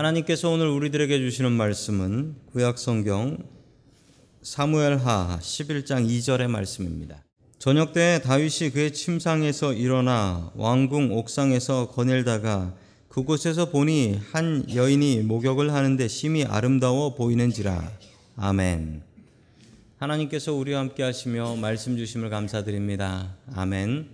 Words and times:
하나님께서 0.00 0.48
오늘 0.48 0.68
우리들에게 0.68 1.18
주시는 1.18 1.52
말씀은 1.52 2.34
구약 2.52 2.78
성경 2.78 3.36
사무엘하 4.40 5.40
11장 5.42 6.08
2절의 6.08 6.48
말씀입니다. 6.48 7.22
저녁 7.58 7.92
때 7.92 8.22
다윗이 8.24 8.70
그의 8.70 8.94
침상에서 8.94 9.74
일어나 9.74 10.52
왕궁 10.54 11.12
옥상에서 11.12 11.88
거닐다가 11.90 12.74
그곳에서 13.10 13.68
보니 13.68 14.18
한 14.32 14.64
여인이 14.74 15.20
목욕을 15.24 15.74
하는데 15.74 16.08
심히 16.08 16.44
아름다워 16.44 17.14
보이는지라. 17.14 17.92
아멘. 18.36 19.02
하나님께서 19.98 20.54
우리와 20.54 20.80
함께 20.80 21.02
하시며 21.02 21.56
말씀 21.56 21.98
주심을 21.98 22.30
감사드립니다. 22.30 23.36
아멘. 23.54 24.08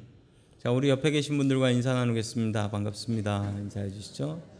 자, 0.61 0.73
우리 0.73 0.89
옆에 0.89 1.12
계신 1.12 1.39
분들과 1.39 1.71
인사 1.71 1.95
나누겠습니다. 1.95 2.73
반갑습니다. 2.73 3.55
인사해 3.61 3.89
주시죠. 3.89 4.55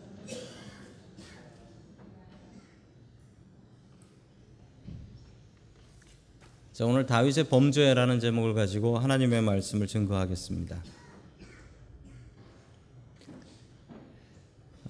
자, 6.77 6.85
오늘 6.85 7.07
다윗의 7.07 7.45
범죄라는 7.45 8.21
제목을 8.21 8.53
가지고 8.53 8.98
하나님의 8.98 9.41
말씀을 9.41 9.87
증거하겠습니다. 9.87 10.85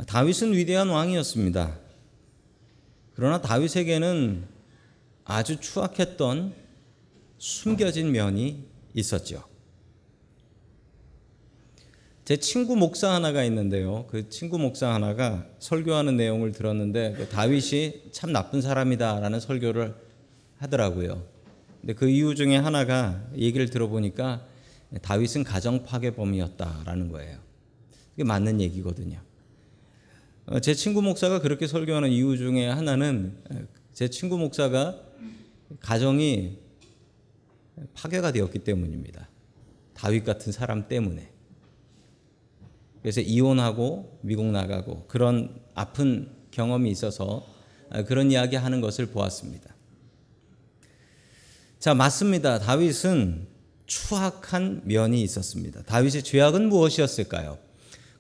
다윗은 0.09 0.53
위대한 0.55 0.89
왕이었습니다. 0.89 1.79
그러나 3.15 3.41
다윗에게는 3.41 4.47
아주 5.23 5.61
추악했던 5.61 6.55
숨겨진 7.39 8.11
면이 8.11 8.65
있었죠. 8.93 9.45
제 12.25 12.37
친구 12.37 12.75
목사 12.75 13.15
하나가 13.15 13.45
있는데요. 13.45 14.09
그 14.09 14.29
친구 14.29 14.59
목사 14.59 14.93
하나가 14.93 15.47
설교하는 15.61 16.17
내용을 16.17 16.51
들었는데 16.51 17.13
그 17.13 17.29
다윗이 17.29 18.11
참 18.11 18.33
나쁜 18.33 18.61
사람이다라는 18.61 19.39
설교를 19.39 19.95
하더라고요. 20.59 21.36
근데 21.87 21.95
그 21.95 22.09
이유 22.09 22.35
중에 22.35 22.57
하나가 22.57 23.25
얘기를 23.37 23.71
들어보니까 23.71 24.45
다윗은 25.03 25.45
가정 25.45 25.85
파괴범이었다라는 25.85 27.13
거예요. 27.13 27.39
이게 28.17 28.25
맞는 28.25 28.61
얘기거든요. 28.61 29.21
어, 30.47 30.59
제 30.59 30.75
친구 30.75 31.01
목사가 31.01 31.41
그렇게 31.41 31.69
설교하는 31.69 32.11
이유 32.11 32.37
중에 32.37 32.67
하나는 32.67 33.39
제 33.93 34.09
친구 34.09 34.37
목사가 34.37 35.01
가정이 35.79 36.59
파괴가 37.95 38.33
되었기 38.33 38.59
때문입니다. 38.65 39.29
다윗 39.95 40.25
같은 40.25 40.51
사람 40.51 40.89
때문에. 40.89 41.31
그래서 43.01 43.21
이혼하고 43.21 44.19
미국 44.23 44.47
나가고 44.47 45.05
그런 45.07 45.61
아픈 45.75 46.33
경험이 46.51 46.91
있어서 46.91 47.47
그런 48.09 48.33
이야기 48.33 48.57
하는 48.57 48.81
것을 48.81 49.07
보았습니다. 49.07 49.76
자, 51.79 51.95
맞습니다. 51.95 52.59
다윗은 52.59 53.47
추악한 53.87 54.83
면이 54.85 55.23
있었습니다. 55.23 55.83
다윗의 55.83 56.23
죄악은 56.23 56.69
무엇이었을까요? 56.69 57.59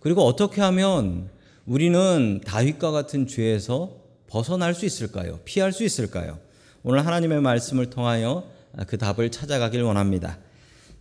그리고 0.00 0.22
어떻게 0.22 0.60
하면 0.60 1.30
우리는 1.64 2.40
다윗과 2.44 2.90
같은 2.92 3.26
죄에서 3.26 3.96
벗어날 4.28 4.74
수 4.74 4.84
있을까요? 4.86 5.40
피할 5.44 5.72
수 5.72 5.84
있을까요? 5.84 6.38
오늘 6.82 7.04
하나님의 7.04 7.40
말씀을 7.40 7.90
통하여 7.90 8.48
그 8.86 8.98
답을 8.98 9.30
찾아가길 9.30 9.82
원합니다. 9.82 10.38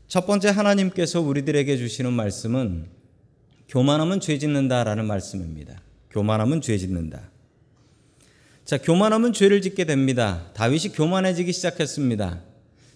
첫 0.07 0.25
번째 0.25 0.49
하나님께서 0.49 1.21
우리들에게 1.21 1.77
주시는 1.77 2.13
말씀은 2.13 2.87
교만하면 3.67 4.19
죄 4.21 4.39
짓는다라는 4.39 5.05
말씀입니다. 5.05 5.81
교만하면 6.09 6.61
죄 6.61 6.77
짓는다. 6.77 7.29
자, 8.65 8.79
교만하면 8.79 9.31
죄를 9.31 9.61
짓게 9.61 9.85
됩니다. 9.85 10.49
다윗이 10.55 10.93
교만해지기 10.95 11.53
시작했습니다. 11.53 12.41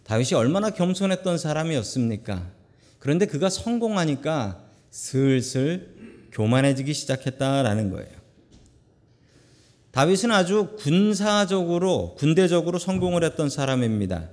다윗이 0.03 0.33
얼마나 0.33 0.71
겸손했던 0.71 1.37
사람이었습니까? 1.37 2.49
그런데 2.97 3.27
그가 3.27 3.51
성공하니까 3.51 4.63
슬슬 4.89 5.93
교만해지기 6.31 6.91
시작했다라는 6.91 7.91
거예요. 7.91 8.09
다윗은 9.91 10.31
아주 10.31 10.75
군사적으로 10.79 12.15
군대적으로 12.17 12.79
성공을 12.79 13.23
했던 13.23 13.51
사람입니다. 13.51 14.29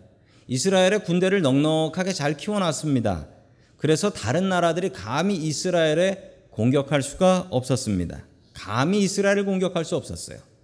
이스라엘의 0.49 1.05
군대를 1.05 1.43
넉넉하게 1.43 2.15
잘 2.15 2.39
키워놨습니다. 2.39 3.29
그래서 3.77 4.09
다른 4.09 4.49
나라들이 4.49 4.89
감히 4.89 5.37
이스라엘에 5.37 6.33
공격할 6.51 7.03
수가 7.03 7.49
없었습니다. 7.51 8.25
감히 8.55 9.01
이스라엘을 9.01 9.45
공격할 9.45 9.85
수 9.85 9.97
없었어요. 9.97 10.56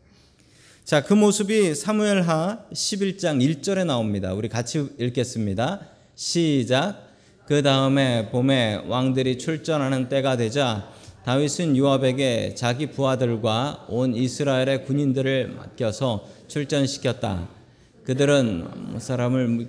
자, 0.85 1.01
그 1.01 1.15
모습이 1.15 1.77
사무엘하 1.77 2.65
11장 2.73 3.41
1절에 3.41 3.87
나옵니다. 3.87 4.35
우리 4.35 4.49
같이 4.49 4.89
읽겠습니다. 4.99 5.81
시작. 6.17 7.07
그 7.47 7.63
다음에 7.63 8.31
봄에 8.31 8.83
왕들이 8.89 9.39
출전하는 9.39 10.09
때가 10.09 10.37
되자 10.37 10.91
다윗은 11.25 11.77
요압에게 11.77 12.57
자기 12.57 12.89
부하들과 12.91 13.87
온 13.89 14.17
이스라엘의 14.17 14.85
군인들을 14.85 15.55
맡겨서 15.57 16.27
출전시켰다. 16.49 17.49
그들은 18.03 18.99
사람을 18.99 19.69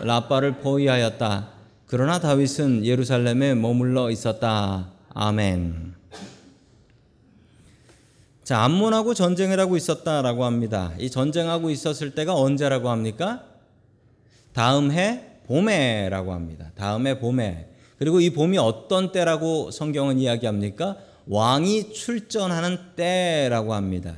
라빠를 0.00 0.60
포위하였다. 0.60 1.50
그러나 1.84 2.20
다윗은 2.20 2.86
예루살렘에 2.86 3.54
머물러 3.54 4.10
있었다. 4.10 4.92
아멘. 5.10 5.97
자, 8.48 8.62
암몬하고 8.62 9.12
전쟁을 9.12 9.60
하고 9.60 9.76
있었다라고 9.76 10.46
합니다. 10.46 10.94
이 10.98 11.10
전쟁하고 11.10 11.68
있었을 11.68 12.14
때가 12.14 12.34
언제라고 12.34 12.88
합니까? 12.88 13.44
다음 14.54 14.90
해 14.90 15.42
봄에라고 15.46 16.32
합니다. 16.32 16.72
다음 16.74 17.06
해 17.06 17.18
봄에. 17.18 17.68
그리고 17.98 18.22
이 18.22 18.30
봄이 18.30 18.56
어떤 18.56 19.12
때라고 19.12 19.70
성경은 19.70 20.18
이야기합니까? 20.18 20.96
왕이 21.26 21.92
출전하는 21.92 22.78
때라고 22.96 23.74
합니다. 23.74 24.14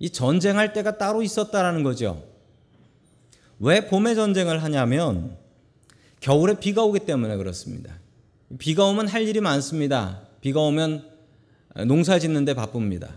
이 0.00 0.10
전쟁할 0.10 0.72
때가 0.72 0.98
따로 0.98 1.22
있었다라는 1.22 1.84
거죠. 1.84 2.24
왜 3.60 3.86
봄에 3.86 4.16
전쟁을 4.16 4.64
하냐면 4.64 5.36
겨울에 6.18 6.58
비가 6.58 6.82
오기 6.82 7.06
때문에 7.06 7.36
그렇습니다. 7.36 7.94
비가 8.58 8.86
오면 8.86 9.06
할 9.06 9.28
일이 9.28 9.40
많습니다. 9.40 10.22
비가 10.40 10.58
오면 10.58 11.04
농사 11.86 12.18
짓는데 12.18 12.54
바쁩니다. 12.54 13.10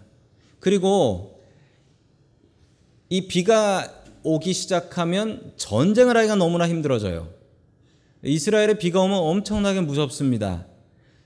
그리고 0.63 1.43
이 3.09 3.27
비가 3.27 4.05
오기 4.23 4.53
시작하면 4.53 5.51
전쟁을 5.57 6.15
하기가 6.15 6.35
너무나 6.35 6.69
힘들어져요. 6.69 7.27
이스라엘에 8.23 8.75
비가 8.75 9.01
오면 9.01 9.17
엄청나게 9.17 9.81
무섭습니다. 9.81 10.65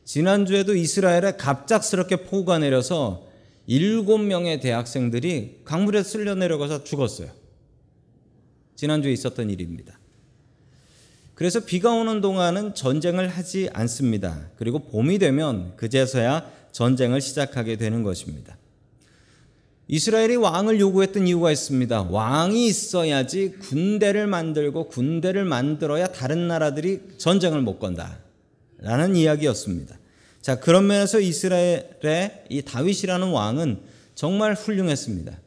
지난주에도 0.03 0.75
이스라엘에 0.75 1.33
갑작스럽게 1.37 2.23
폭우가 2.23 2.57
내려서 2.57 3.27
일곱 3.67 4.17
명의 4.17 4.59
대학생들이 4.59 5.61
강물에 5.65 6.01
쓸려 6.01 6.33
내려가서 6.33 6.83
죽었어요. 6.83 7.29
지난주에 8.75 9.11
있었던 9.11 9.51
일입니다. 9.51 9.99
그래서 11.35 11.59
비가 11.59 11.91
오는 11.91 12.21
동안은 12.21 12.73
전쟁을 12.73 13.27
하지 13.27 13.69
않습니다. 13.71 14.49
그리고 14.55 14.79
봄이 14.79 15.19
되면 15.19 15.75
그제서야 15.75 16.51
전쟁을 16.71 17.21
시작하게 17.21 17.75
되는 17.75 18.01
것입니다. 18.01 18.57
이스라엘이 19.89 20.35
왕을 20.35 20.79
요구했던 20.79 21.27
이유가 21.27 21.51
있습니다. 21.51 22.03
왕이 22.09 22.67
있어야지 22.67 23.53
군대를 23.59 24.27
만들고 24.27 24.89
군대를 24.89 25.45
만들어야 25.45 26.07
다른 26.07 26.47
나라들이 26.47 27.01
전쟁을 27.17 27.61
못 27.61 27.79
건다. 27.79 28.19
라는 28.79 29.15
이야기였습니다. 29.15 29.97
자, 30.41 30.59
그런 30.59 30.87
면에서 30.87 31.19
이스라엘의 31.19 32.45
이 32.49 32.61
다윗이라는 32.61 33.29
왕은 33.31 33.79
정말 34.13 34.53
훌륭했습니다. 34.53 35.39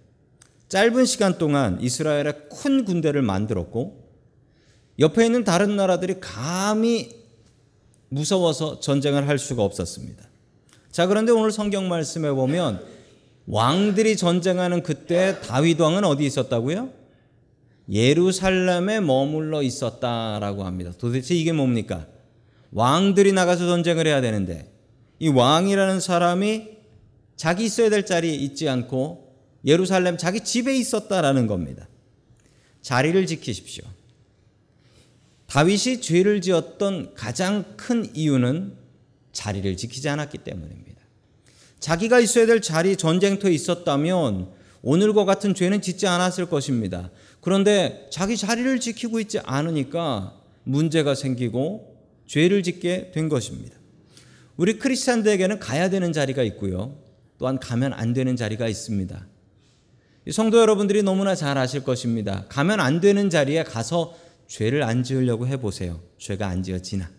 짧은 0.69 1.05
시간 1.05 1.37
동안 1.37 1.79
이스라엘의 1.81 2.49
큰 2.51 2.85
군대를 2.85 3.23
만들었고 3.23 4.09
옆에 4.99 5.27
있는 5.27 5.45
다른 5.45 5.77
나라들이 5.77 6.21
감히 6.21 7.11
무서워서 8.09 8.81
전쟁을 8.81 9.29
할 9.29 9.39
수가 9.39 9.63
없었습니다. 9.63 10.25
자, 10.91 11.07
그런데 11.07 11.33
오늘 11.33 11.53
성경 11.53 11.89
말씀에 11.89 12.31
보면 12.31 13.00
왕들이 13.51 14.17
전쟁하는 14.17 14.85
그때 14.85 15.41
다윗 15.41 15.81
왕은 15.81 16.05
어디 16.05 16.25
있었다고요? 16.25 16.93
예루살렘에 17.91 19.01
머물러 19.01 19.63
있었다라고 19.63 20.65
합니다. 20.65 20.93
도대체 20.97 21.35
이게 21.35 21.53
뭡니까? 21.53 22.07
왕들이 22.71 23.33
나가서 23.33 23.67
전쟁을 23.67 24.07
해야 24.07 24.21
되는데 24.21 24.73
이 25.19 25.29
왕이라는 25.29 25.99
사람이 25.99 26.69
자기 27.35 27.65
있어야 27.65 27.91
될 27.91 28.07
자리에 28.07 28.33
있지 28.33 28.69
않고 28.69 29.35
예루살렘 29.65 30.17
자기 30.17 30.45
집에 30.45 30.77
있었다라는 30.77 31.49
겁니다. 31.49 31.89
자리를 32.83 33.27
지키십시오. 33.27 33.85
다윗이 35.49 36.01
죄를 36.01 36.41
지었던 36.41 37.15
가장 37.15 37.65
큰 37.77 38.09
이유는 38.15 38.77
자리를 39.33 39.77
지키지 39.77 40.09
않았기 40.09 40.39
때문입니다. 40.39 40.90
자기가 41.81 42.21
있어야 42.21 42.47
될 42.47 42.61
자리 42.61 42.97
전쟁터에 42.97 43.53
있었다면 43.53 44.53
오늘과 44.83 45.25
같은 45.25 45.55
죄는 45.55 45.83
짓지 45.83 46.07
않았을 46.07 46.47
것입니다. 46.47 47.11
그런데 47.41 48.07
자기 48.11 48.37
자리를 48.37 48.81
지키고 48.81 49.21
있지 49.21 49.39
않으니까 49.41 50.41
문제가 50.65 51.15
생기고 51.15 51.97
죄를 52.27 52.63
짓게 52.63 53.11
된 53.13 53.29
것입니다. 53.29 53.77
우리 54.57 54.79
크리스찬들에게는 54.79 55.59
가야 55.59 55.91
되는 55.91 56.13
자리가 56.13 56.43
있고요. 56.45 56.97
또한 57.39 57.59
가면 57.59 57.95
안 57.95 58.13
되는 58.13 58.37
자리가 58.37 58.69
있습니다. 58.69 59.27
성도 60.33 60.59
여러분들이 60.59 61.03
너무나 61.03 61.35
잘 61.35 61.57
아실 61.57 61.83
것입니다. 61.83 62.45
가면 62.49 62.79
안 62.79 63.01
되는 63.01 63.31
자리에 63.31 63.65
가서 63.65 64.15
죄를 64.47 64.83
안 64.83 65.03
지으려고 65.03 65.47
해보세요. 65.47 66.01
죄가 66.19 66.47
안 66.47 66.63
지어지나. 66.63 67.11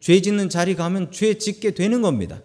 죄 0.00 0.22
짓는 0.22 0.48
자리 0.48 0.74
가면 0.74 1.12
죄 1.12 1.34
짓게 1.34 1.72
되는 1.72 2.00
겁니다. 2.00 2.40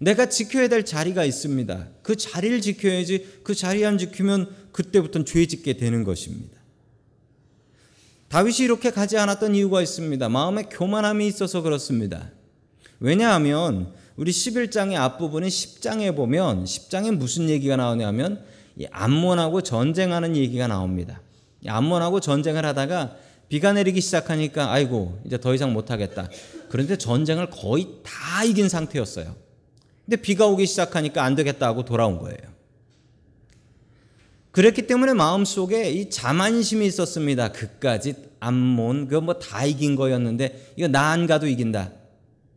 내가 0.00 0.30
지켜야 0.30 0.66
될 0.68 0.84
자리가 0.84 1.24
있습니다. 1.24 1.88
그 2.02 2.16
자리를 2.16 2.60
지켜야지 2.62 3.40
그 3.44 3.54
자리 3.54 3.84
안 3.84 3.98
지키면 3.98 4.48
그때부터는 4.72 5.26
죄 5.26 5.46
짓게 5.46 5.74
되는 5.74 6.04
것입니다. 6.04 6.58
다윗이 8.28 8.58
이렇게 8.60 8.90
가지 8.90 9.18
않았던 9.18 9.54
이유가 9.54 9.82
있습니다. 9.82 10.28
마음에 10.28 10.62
교만함이 10.62 11.26
있어서 11.26 11.60
그렇습니다. 11.60 12.30
왜냐하면 12.98 13.92
우리 14.16 14.30
11장의 14.30 14.94
앞부분인 14.94 15.48
10장에 15.48 16.16
보면 16.16 16.64
10장에 16.64 17.14
무슨 17.14 17.50
얘기가 17.50 17.76
나오냐면 17.76 18.42
이 18.76 18.86
암몬하고 18.90 19.60
전쟁하는 19.62 20.34
얘기가 20.34 20.66
나옵니다. 20.66 21.20
암몬하고 21.66 22.20
전쟁을 22.20 22.64
하다가 22.64 23.16
비가 23.50 23.72
내리기 23.74 24.00
시작하니까 24.00 24.72
아이고 24.72 25.20
이제 25.26 25.38
더 25.38 25.52
이상 25.54 25.74
못 25.74 25.90
하겠다. 25.90 26.30
그런데 26.70 26.96
전쟁을 26.96 27.50
거의 27.50 27.86
다 28.02 28.44
이긴 28.44 28.70
상태였어요. 28.70 29.49
근데 30.10 30.22
비가 30.22 30.48
오기 30.48 30.66
시작하니까 30.66 31.22
안 31.22 31.36
되겠다 31.36 31.68
하고 31.68 31.84
돌아온 31.84 32.18
거예요. 32.18 32.36
그랬기 34.50 34.88
때문에 34.88 35.12
마음속에 35.14 35.88
이 35.88 36.10
자만심이 36.10 36.84
있었습니다. 36.84 37.52
그까지 37.52 38.16
암몬 38.40 39.06
그거 39.06 39.20
뭐 39.20 39.38
다 39.38 39.64
이긴 39.64 39.94
거였는데 39.94 40.72
이거 40.74 40.88
나 40.88 41.12
안 41.12 41.28
가도 41.28 41.46
이긴다. 41.46 41.92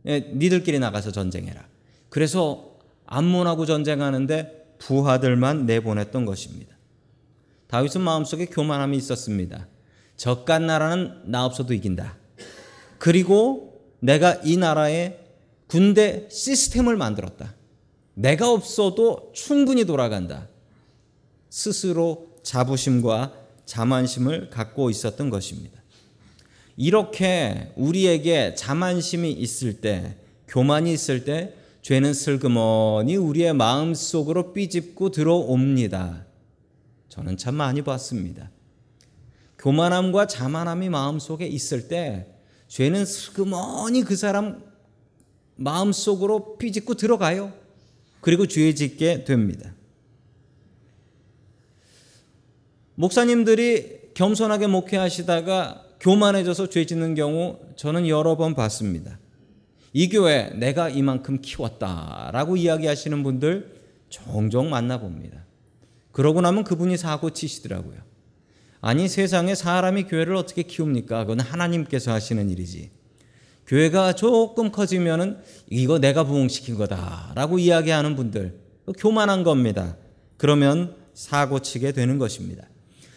예, 0.06 0.32
니들끼리 0.34 0.80
나가서 0.80 1.12
전쟁해라. 1.12 1.64
그래서 2.08 2.76
암몬하고 3.06 3.66
전쟁하는데 3.66 4.74
부하들만 4.80 5.64
내보냈던 5.66 6.26
것입니다. 6.26 6.76
다윗은 7.68 8.00
마음속에 8.00 8.46
교만함이 8.46 8.96
있었습니다. 8.96 9.68
적간 10.16 10.66
나라는 10.66 11.22
나 11.26 11.44
없어도 11.44 11.72
이긴다. 11.72 12.16
그리고 12.98 13.80
내가 14.00 14.40
이 14.42 14.56
나라에 14.56 15.23
군대 15.74 16.28
시스템을 16.30 16.96
만들었다. 16.96 17.52
내가 18.14 18.48
없어도 18.48 19.32
충분히 19.34 19.84
돌아간다. 19.84 20.46
스스로 21.50 22.28
자부심과 22.44 23.32
자만심을 23.66 24.50
갖고 24.50 24.88
있었던 24.88 25.30
것입니다. 25.30 25.82
이렇게 26.76 27.72
우리에게 27.74 28.54
자만심이 28.54 29.32
있을 29.32 29.80
때, 29.80 30.16
교만이 30.46 30.92
있을 30.92 31.24
때, 31.24 31.54
죄는 31.82 32.14
슬그머니 32.14 33.16
우리의 33.16 33.52
마음 33.52 33.94
속으로 33.94 34.52
삐집고 34.52 35.10
들어옵니다. 35.10 36.24
저는 37.08 37.36
참 37.36 37.56
많이 37.56 37.82
봤습니다. 37.82 38.48
교만함과 39.58 40.28
자만함이 40.28 40.88
마음 40.88 41.18
속에 41.18 41.48
있을 41.48 41.88
때, 41.88 42.28
죄는 42.68 43.04
슬그머니 43.04 44.02
그 44.02 44.14
사람 44.14 44.63
마음 45.56 45.92
속으로 45.92 46.56
삐집고 46.58 46.94
들어가요. 46.94 47.52
그리고 48.20 48.46
죄 48.46 48.74
짓게 48.74 49.24
됩니다. 49.24 49.72
목사님들이 52.94 54.12
겸손하게 54.14 54.68
목회하시다가 54.68 55.84
교만해져서 56.00 56.68
죄 56.68 56.86
짓는 56.86 57.14
경우 57.14 57.58
저는 57.76 58.08
여러 58.08 58.36
번 58.36 58.54
봤습니다. 58.54 59.18
이 59.92 60.08
교회 60.08 60.50
내가 60.50 60.88
이만큼 60.88 61.40
키웠다라고 61.40 62.56
이야기하시는 62.56 63.22
분들 63.22 63.82
종종 64.08 64.70
만나봅니다. 64.70 65.44
그러고 66.12 66.40
나면 66.40 66.64
그분이 66.64 66.96
사고 66.96 67.30
치시더라고요. 67.30 67.96
아니 68.80 69.08
세상에 69.08 69.54
사람이 69.54 70.04
교회를 70.04 70.36
어떻게 70.36 70.62
키웁니까? 70.62 71.24
그건 71.24 71.40
하나님께서 71.40 72.12
하시는 72.12 72.50
일이지. 72.50 72.90
교회가 73.66 74.12
조금 74.14 74.70
커지면은 74.70 75.38
이거 75.70 75.98
내가 75.98 76.24
부흥시킨 76.24 76.76
거다라고 76.76 77.58
이야기하는 77.58 78.16
분들 78.16 78.58
교만한 78.98 79.42
겁니다. 79.42 79.96
그러면 80.36 80.94
사고 81.14 81.60
치게 81.60 81.92
되는 81.92 82.18
것입니다. 82.18 82.64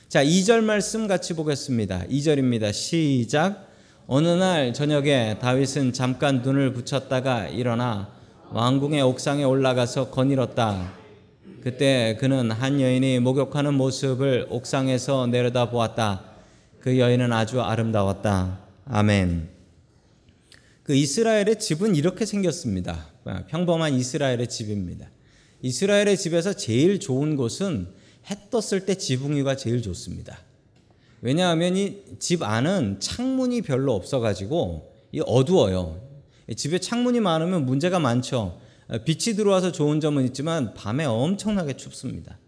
자, 0.08 0.24
2절 0.24 0.64
말씀 0.64 1.08
같이 1.08 1.34
보겠습니다. 1.34 2.04
2절입니다. 2.10 2.72
시작. 2.72 3.68
어느 4.08 4.28
날 4.30 4.74
저녁에 4.74 5.38
다윗은 5.40 5.92
잠깐 5.92 6.42
눈을 6.42 6.72
붙였다가 6.72 7.50
일어나 7.50 8.10
왕궁의 8.52 9.02
옥상에 9.02 9.44
올라가서 9.44 10.12
거닐었다. 10.12 10.94
그때 11.62 12.16
그는 12.18 12.52
한 12.52 12.80
여인이 12.80 13.20
목욕하는 13.20 13.74
모습을 13.74 14.48
옥상에서 14.50 15.28
내려다 15.28 15.70
보았다. 15.70 16.22
그 16.80 16.98
여인은 16.98 17.34
아주 17.34 17.62
아름다웠다. 17.62 18.60
아멘. 18.86 19.57
그 20.88 20.96
이스라엘의 20.96 21.60
집은 21.60 21.98
이렇게 21.98 22.26
생겼습니다. 22.26 23.10
평범한 23.50 23.94
이스라엘의 23.94 24.48
집입니다. 24.48 25.12
이스라엘의 25.62 26.18
집에서 26.18 26.54
제일 26.54 27.02
좋은 27.02 27.36
곳은 27.36 27.90
해 28.32 28.36
떴을 28.50 28.86
때 28.86 28.96
지붕 28.96 29.36
위가 29.36 29.58
제일 29.58 29.82
좋습니다. 29.82 30.40
왜냐하면 31.22 31.76
이 31.76 32.04
집 32.20 32.42
안은 32.42 33.02
창문이 33.02 33.64
별로 33.64 33.96
없어가지고 33.96 34.94
어두워요. 35.26 36.02
집에 36.56 36.80
창문이 36.80 37.20
많으면 37.20 37.66
문제가 37.66 38.00
많죠. 38.00 38.62
빛이 39.04 39.36
들어와서 39.36 39.74
좋은 39.74 40.00
점은 40.00 40.24
있지만 40.28 40.74
밤에 40.74 41.04
엄청나게 41.04 41.76
춥습니다. 41.76 42.40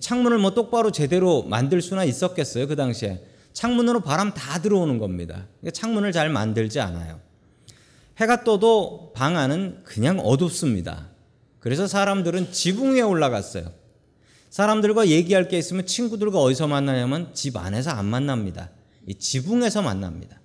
창문을 0.00 0.38
뭐 0.38 0.54
똑바로 0.54 0.90
제대로 0.90 1.42
만들 1.42 1.82
수나 1.82 2.04
있었겠어요 2.04 2.66
그 2.66 2.76
당시에 2.76 3.22
창문으로 3.52 4.00
바람 4.00 4.32
다 4.32 4.62
들어오는 4.62 4.96
겁니다. 4.96 5.48
창문을 5.70 6.12
잘 6.12 6.30
만들지 6.30 6.80
않아요. 6.80 7.25
해가 8.18 8.44
떠도 8.44 9.12
방 9.14 9.36
안은 9.36 9.82
그냥 9.84 10.18
어둡습니다. 10.20 11.08
그래서 11.60 11.86
사람들은 11.86 12.52
지붕 12.52 12.94
위에 12.94 13.02
올라갔어요. 13.02 13.72
사람들과 14.50 15.08
얘기할 15.08 15.48
게 15.48 15.58
있으면 15.58 15.84
친구들과 15.84 16.40
어디서 16.40 16.66
만나냐면 16.66 17.34
집 17.34 17.56
안에서 17.56 17.90
안 17.90 18.06
만납니다. 18.06 18.70
이 19.06 19.14
지붕에서 19.14 19.82
만납니다. 19.82 20.40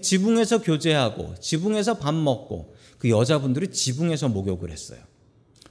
지붕에서 0.00 0.62
교제하고 0.62 1.34
지붕에서 1.40 1.98
밥 1.98 2.14
먹고 2.14 2.74
그 2.98 3.10
여자분들이 3.10 3.72
지붕에서 3.72 4.28
목욕을 4.28 4.70
했어요. 4.70 5.00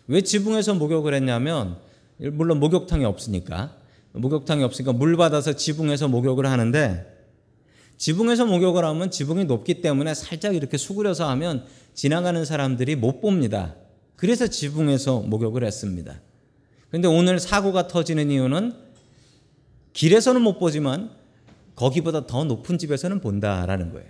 왜 0.08 0.22
지붕에서 0.22 0.74
목욕을 0.74 1.14
했냐면 1.14 1.78
물론 2.18 2.60
목욕탕이 2.60 3.06
없으니까 3.06 3.78
목욕탕이 4.12 4.64
없으니까 4.64 4.92
물 4.92 5.16
받아서 5.16 5.54
지붕에서 5.54 6.08
목욕을 6.08 6.48
하는데 6.48 7.19
지붕에서 8.00 8.46
목욕을 8.46 8.86
하면 8.86 9.12
지붕이 9.12 9.44
높기 9.44 9.82
때문에 9.82 10.14
살짝 10.14 10.56
이렇게 10.56 10.78
수그려서 10.78 11.30
하면 11.32 11.66
지나가는 11.94 12.44
사람들이 12.46 12.96
못 12.96 13.20
봅니다. 13.20 13.76
그래서 14.16 14.48
지붕에서 14.48 15.20
목욕을 15.20 15.66
했습니다. 15.66 16.22
그런데 16.88 17.10
오늘 17.10 17.40
사고가 17.40 17.88
터지는 17.88 18.32
이유는 18.32 18.74
길에서는 19.92 20.42
못 20.42 20.60
보지만 20.60 21.12
거기보다 21.76 22.26
더 22.26 22.46
높은 22.46 22.78
집에서는 22.78 23.20
본다라는 23.20 23.92
거예요. 23.92 24.08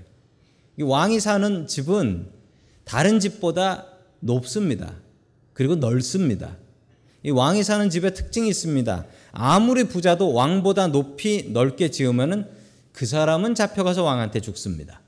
이 0.77 0.83
왕이 0.83 1.19
사는 1.19 1.65
집은 1.65 2.27
다른 2.83 3.19
집보다 3.19 3.87
높습니다. 4.19 4.93
그리고 5.53 5.75
넓습니다. 5.75 6.57
이 7.23 7.31
왕이 7.31 7.63
사는 7.63 7.89
집의 7.89 8.13
특징이 8.13 8.49
있습니다. 8.49 9.05
아무리 9.31 9.85
부자도 9.85 10.31
왕보다 10.31 10.87
높이 10.87 11.49
넓게 11.51 11.89
지으면은 11.89 12.58
그 12.99 13.05
사람은 13.05 13.55
잡혀가서 13.55 14.03
왕한테 14.03 14.41
죽습니다. 14.41 14.99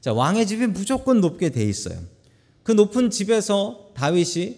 자, 0.00 0.12
왕의 0.12 0.48
집이 0.48 0.66
무조건 0.66 1.20
높게 1.20 1.48
돼 1.48 1.62
있어요. 1.62 1.96
그 2.64 2.72
높은 2.72 3.10
집에서 3.10 3.90
다윗이 3.94 4.56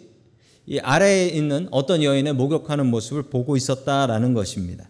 이 0.65 0.79
아래에 0.79 1.29
있는 1.29 1.69
어떤 1.71 2.03
여인의 2.03 2.33
목욕하는 2.33 2.87
모습을 2.87 3.25
보고 3.25 3.59
있었다라는 3.59 4.33
것입니다. 4.33 4.89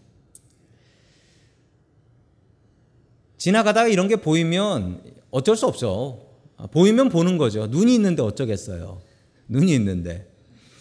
지나가다가 3.37 3.88
이런 3.88 4.07
게 4.07 4.14
보이면 4.14 5.02
어쩔 5.33 5.57
수 5.57 5.66
없죠. 5.66 6.28
보이면 6.71 7.09
보는 7.09 7.37
거죠. 7.37 7.66
눈이 7.66 7.92
있는데 7.97 8.23
어쩌겠어요. 8.23 9.02
눈이 9.49 9.75
있는데. 9.75 10.33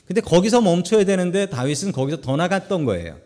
근데 0.05 0.21
거기서 0.21 0.61
멈춰야 0.61 1.03
되는데 1.03 1.47
다윗은 1.47 1.93
거기서 1.93 2.21
더 2.21 2.35
나갔던 2.35 2.85
거예요. 2.85 3.17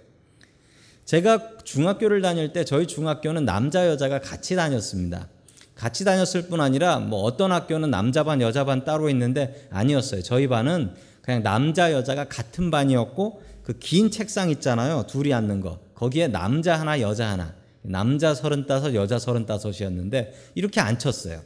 제가 1.06 1.58
중학교를 1.64 2.22
다닐 2.22 2.54
때 2.54 2.64
저희 2.66 2.88
중학교는 2.88 3.46
남자 3.46 3.88
여자가 3.88 4.20
같이 4.20 4.56
다녔습니다. 4.56 5.28
같이 5.76 6.06
다녔을 6.06 6.48
뿐 6.50 6.62
아니라 6.62 7.00
뭐 7.00 7.24
어떤 7.24 7.52
학교는 7.52 7.90
남자 7.90 8.24
반 8.24 8.42
여자 8.42 8.64
반 8.64 8.86
따로 8.86 9.10
있는데 9.10 9.68
아니었어요. 9.72 10.22
저희 10.22 10.48
반은 10.48 10.94
그냥 11.22 11.44
남자 11.44 11.92
여자가 11.92 12.26
같은 12.26 12.70
반이었고 12.72 13.42
그 13.64 13.74
긴 13.80 14.12
책상 14.12 14.50
있잖아요. 14.50 15.06
둘이 15.08 15.34
앉는 15.34 15.62
거. 15.62 15.80
거기에 15.96 16.28
남자 16.28 16.80
하나 16.80 17.00
여자 17.00 17.30
하나. 17.30 17.56
남자 17.82 18.34
서른다섯 18.34 18.94
여자 18.94 19.20
서른다섯이었는데 19.20 20.34
이렇게 20.56 20.80
앉혔어요. 20.80 21.42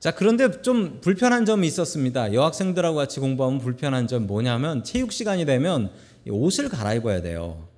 자, 0.00 0.10
그런데 0.10 0.60
좀 0.60 1.00
불편한 1.00 1.46
점이 1.46 1.66
있었습니다. 1.66 2.34
여학생들하고 2.34 2.96
같이 2.96 3.20
공부하면 3.20 3.58
불편한 3.58 4.06
점 4.06 4.26
뭐냐면 4.26 4.84
체육 4.84 5.12
시간이 5.12 5.46
되면 5.46 5.90
옷을 6.30 6.68
갈아입어야 6.68 7.22
돼요. 7.22 7.68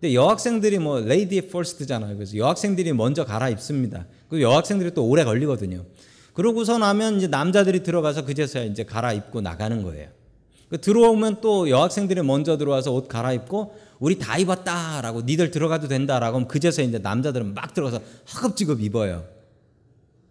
근데 0.00 0.14
여학생들이 0.14 0.78
뭐 0.78 1.00
lady 1.00 1.40
first잖아요. 1.48 2.16
그래서 2.16 2.36
여학생들이 2.36 2.92
먼저 2.92 3.24
갈아입습니다. 3.24 4.06
그 4.28 4.40
여학생들이 4.40 4.94
또 4.94 5.06
오래 5.06 5.24
걸리거든요. 5.24 5.84
그러고서 6.34 6.78
나면 6.78 7.16
이제 7.16 7.26
남자들이 7.26 7.82
들어가서 7.82 8.24
그제서야 8.24 8.62
이제 8.64 8.84
갈아입고 8.84 9.40
나가는 9.40 9.82
거예요. 9.82 10.08
그 10.68 10.80
들어오면 10.80 11.40
또 11.40 11.68
여학생들이 11.68 12.22
먼저 12.22 12.56
들어와서 12.58 12.92
옷 12.92 13.08
갈아입고 13.08 13.74
우리 13.98 14.18
다 14.18 14.38
입었다라고 14.38 15.22
니들 15.22 15.50
들어가도 15.50 15.88
된다라고 15.88 16.36
하면 16.36 16.48
그제서 16.48 16.82
이제 16.82 16.98
남자들은 16.98 17.54
막 17.54 17.74
들어가서 17.74 18.00
허겁지겁 18.34 18.82
입어요. 18.82 19.24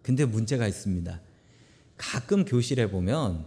근데 0.00 0.24
문제가 0.24 0.66
있습니다. 0.66 1.20
가끔 1.98 2.44
교실에 2.44 2.88
보면 2.88 3.44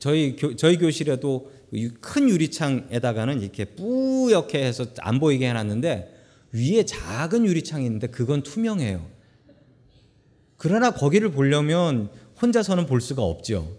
저희 0.00 0.34
교, 0.34 0.56
저희 0.56 0.78
교실에도 0.78 1.52
큰 2.00 2.28
유리창에다가는 2.28 3.40
이렇게 3.40 3.64
뿌옇게 3.64 4.62
해서 4.62 4.86
안 4.98 5.18
보이게 5.18 5.48
해놨는데 5.48 6.20
위에 6.52 6.84
작은 6.84 7.46
유리창이 7.46 7.86
있는데 7.86 8.08
그건 8.08 8.42
투명해요. 8.42 9.06
그러나 10.58 10.90
거기를 10.90 11.32
보려면 11.32 12.10
혼자서는 12.40 12.86
볼 12.86 13.00
수가 13.00 13.22
없죠. 13.22 13.76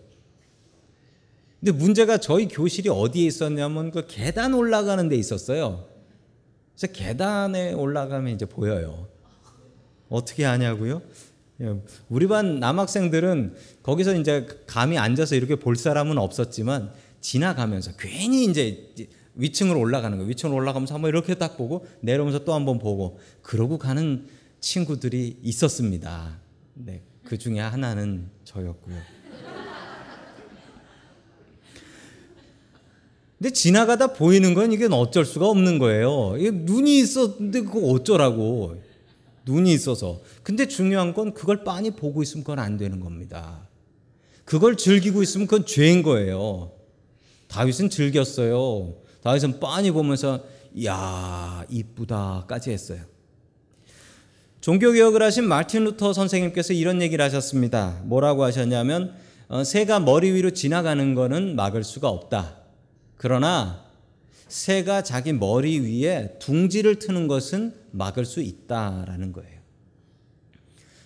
근데 1.60 1.72
문제가 1.72 2.18
저희 2.18 2.48
교실이 2.48 2.90
어디에 2.90 3.26
있었냐면 3.26 3.92
그 3.92 4.06
계단 4.08 4.54
올라가는 4.54 5.08
데 5.08 5.16
있었어요. 5.16 5.88
그래서 6.76 6.92
계단에 6.92 7.74
올라가면 7.74 8.34
이제 8.34 8.46
보여요. 8.46 9.08
어떻게 10.10 10.44
하냐고요? 10.44 11.02
예, 11.62 11.76
우리 12.10 12.28
반 12.28 12.60
남학생들은 12.60 13.56
거기서 13.84 14.16
이제 14.16 14.48
감이 14.68 14.98
앉아서 14.98 15.36
이렇게 15.36 15.56
볼 15.56 15.76
사람은 15.76 16.18
없었지만 16.18 16.92
지나가면서 17.24 17.94
괜히 17.98 18.46
이제 18.46 18.92
위층으로 19.36 19.80
올라가는 19.80 20.16
거예요. 20.16 20.30
위층으로 20.30 20.58
올라가면서 20.58 20.94
한번 20.94 21.10
이렇게 21.10 21.34
딱 21.36 21.58
보고 21.58 21.88
내려오면서 22.02 22.44
또 22.44 22.54
한번 22.54 22.78
보고 22.78 23.18
그러고 23.42 23.80
가는 23.80 24.28
친구들이 24.60 25.40
있었습니다. 25.42 26.38
네, 26.76 27.02
그 27.24 27.38
중에 27.38 27.60
하나는 27.60 28.30
저였고요. 28.44 28.98
근데 33.40 33.52
지나가다 33.52 34.14
보이는 34.14 34.54
건 34.54 34.72
이게 34.72 34.88
어쩔 34.92 35.26
수가 35.26 35.48
없는 35.50 35.80
거예요. 35.80 36.36
눈이 36.38 37.00
있었는데 37.00 37.62
그거 37.62 37.80
어쩌라고. 37.88 38.82
눈이 39.46 39.74
있어서. 39.74 40.22
근데 40.44 40.68
중요한 40.68 41.14
건 41.14 41.34
그걸 41.34 41.64
빤히 41.66 41.92
보고 41.92 42.22
있으면 42.22 42.44
그건 42.44 42.60
안 42.60 42.78
되는 42.78 43.02
겁니다. 43.02 43.68
그걸 44.46 44.78
즐기고 44.78 45.24
있으면 45.24 45.48
그건 45.48 45.66
죄인 45.66 46.04
거예요. 46.04 46.72
다윗은 47.54 47.92
즐겼어요. 47.92 48.96
다윗은 49.22 49.60
빤히 49.60 49.92
보면서 49.92 50.44
야 50.86 51.64
이쁘다까지 51.70 52.72
했어요. 52.72 53.02
종교개혁을 54.62 55.22
하신 55.22 55.44
마틴 55.44 55.84
루터 55.84 56.14
선생님께서 56.14 56.74
이런 56.74 57.02
얘기를 57.02 57.24
하셨습니다. 57.24 58.02
뭐라고 58.06 58.44
하셨냐면 58.44 59.14
어, 59.50 59.64
새가 59.64 60.00
머리 60.00 60.32
위로 60.32 60.50
지나가는 60.50 61.14
거는 61.14 61.56
막을 61.56 61.84
수가 61.84 62.10
없다. 62.10 62.58
그러나 63.18 63.86
새가 64.48 65.04
자기 65.04 65.32
머리 65.32 65.80
위에 65.80 66.38
둥지를 66.40 66.98
트는 66.98 67.28
것은 67.28 67.76
막을 67.92 68.26
수 68.26 68.42
있다라는 68.42 69.32
거예요. 69.32 69.62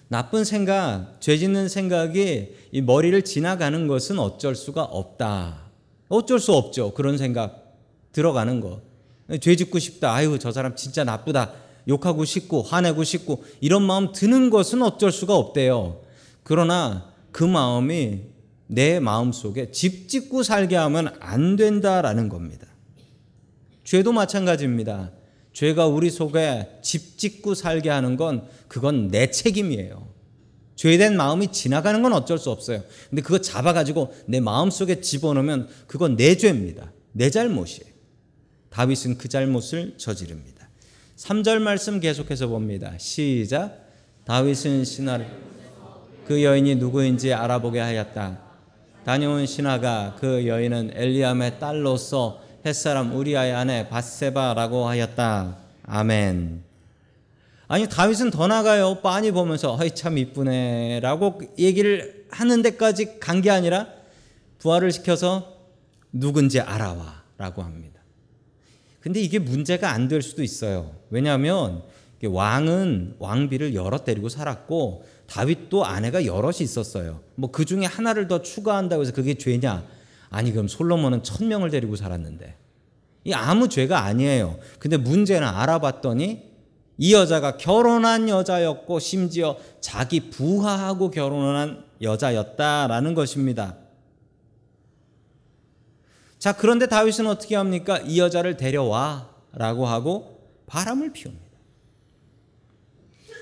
나쁜 0.08 0.46
생각, 0.46 1.18
죄 1.20 1.38
짓는 1.38 1.68
생각이 1.68 2.56
이 2.72 2.82
머리를 2.82 3.22
지나가는 3.24 3.88
것은 3.88 4.20
어쩔 4.20 4.56
수가 4.56 4.84
없다. 4.84 5.67
어쩔 6.10 6.40
수 6.40 6.54
없죠. 6.54 6.94
그런 6.94 7.18
생각 7.18 7.76
들어가는 8.12 8.60
거. 8.62 8.82
죄 9.42 9.56
짓고 9.56 9.80
싶다. 9.80 10.14
아유, 10.14 10.38
저 10.40 10.52
사람 10.52 10.76
진짜 10.76 11.04
나쁘다. 11.04 11.54
욕하고 11.88 12.26
싶고, 12.26 12.64
화내고 12.64 13.04
싶고, 13.04 13.44
이런 13.62 13.84
마음 13.84 14.12
드는 14.12 14.50
것은 14.50 14.82
어쩔 14.82 15.12
수가 15.12 15.36
없대요. 15.36 16.02
그러나 16.44 17.12
그 17.32 17.44
마음이 17.44 18.22
내 18.68 19.00
마음 19.00 19.32
속에 19.32 19.72
집 19.72 20.08
짓고 20.10 20.44
살게 20.44 20.76
하면 20.76 21.16
안 21.20 21.56
된다라는 21.56 22.30
겁니다. 22.30 22.68
죄도 23.84 24.12
마찬가지입니다. 24.12 25.12
죄가 25.54 25.88
우리 25.88 26.10
속에 26.10 26.80
집 26.82 27.18
짓고 27.18 27.56
살게 27.56 27.90
하는 27.90 28.18
건 28.18 28.48
그건 28.68 29.08
내 29.08 29.32
책임이에요. 29.32 30.07
죄된 30.77 31.17
마음이 31.17 31.51
지나가는 31.51 32.01
건 32.01 32.13
어쩔 32.13 32.38
수 32.38 32.51
없어요. 32.51 32.84
근데 33.10 33.22
그거 33.22 33.41
잡아가지고 33.41 34.13
내 34.27 34.39
마음 34.39 34.69
속에 34.69 35.01
집어넣으면 35.01 35.67
그건 35.88 36.15
내 36.15 36.38
죄입니다. 36.38 36.93
내 37.12 37.29
잘못이에요. 37.29 37.91
다윗은 38.69 39.17
그 39.17 39.27
잘못을 39.27 39.96
저지릅니다. 39.98 40.69
3절 41.17 41.60
말씀 41.60 42.00
계속해서 42.00 42.48
봅니다. 42.48 42.93
시작. 43.00 43.88
다윗은 44.25 44.86
신하를 44.86 45.25
그 46.27 46.43
여인이 46.43 46.75
누구인지 46.75 47.34
알아보게 47.34 47.79
하였다. 47.79 48.39
다녀온 49.03 49.48
신하가 49.48 50.17
그 50.19 50.46
여인은 50.46 50.91
엘리암의 50.93 51.60
딸로서 51.60 52.41
햇사람 52.65 53.15
우리아의 53.15 53.53
아내 53.53 53.89
바세바라고 53.89 54.88
하였다. 54.88 55.57
아멘. 55.84 56.67
아니 57.68 57.88
다윗은 57.90 58.32
더 58.32 58.48
나가요. 58.48 59.02
빤히 59.02 59.32
보면서 59.32 59.74
어이 59.76 59.92
참 59.94 60.18
이쁘네라고 60.18 61.42
얘기를 61.60 62.26
하는 62.32 62.62
데까지 62.62 63.20
간 63.20 63.42
게 63.42 63.50
아니라 63.50 63.88
부활을 64.60 64.92
시켜서 64.92 65.58
누군지 66.12 66.60
알아와라고 66.60 67.62
합니다. 67.62 68.02
근데 69.02 69.22
이게 69.22 69.40
문제가 69.40 69.92
안 69.92 70.08
될 70.08 70.22
수도 70.22 70.44
있어요. 70.44 70.94
왜냐하면 71.10 71.84
왕은 72.24 73.16
왕비를 73.20 73.76
여러 73.76 73.98
데리고 74.00 74.28
살았고 74.30 75.06
다윗도 75.28 75.86
아내가 75.86 76.26
여럿이 76.26 76.58
있었어요. 76.62 77.20
뭐 77.36 77.52
그 77.52 77.66
중에 77.66 77.86
하나를 77.86 78.28
더 78.28 78.42
추가한다고 78.42 79.02
해서 79.04 79.12
그게 79.12 79.34
죄냐? 79.36 79.86
아니 80.30 80.52
그럼 80.52 80.68
솔로몬은 80.68 81.24
천 81.24 81.48
명을 81.48 81.70
데리고 81.70 81.96
살았는데 81.96 82.56
이 83.26 83.34
아무 83.34 83.68
죄가 83.70 84.04
아니에요. 84.04 84.58
근데 84.80 84.98
문제는 84.98 85.46
알아봤더니 85.48 86.47
이 86.98 87.13
여자가 87.13 87.58
결혼한 87.58 88.27
여자였고 88.27 89.00
심지어 89.00 89.58
자기 89.80 90.30
부하하고 90.30 91.12
결혼한 91.12 91.86
여자였다라는 92.01 93.13
것입니다. 93.13 93.75
자, 96.39 96.54
그런데 96.54 96.88
다윗은 96.88 97.27
어떻게 97.27 97.56
합니까? 97.56 98.00
이 98.00 98.20
여자를 98.20 98.58
데려와 98.58 99.30
라고 99.54 99.86
하고 99.88 100.39
바람을 100.68 101.13
피웁니다. 101.13 101.46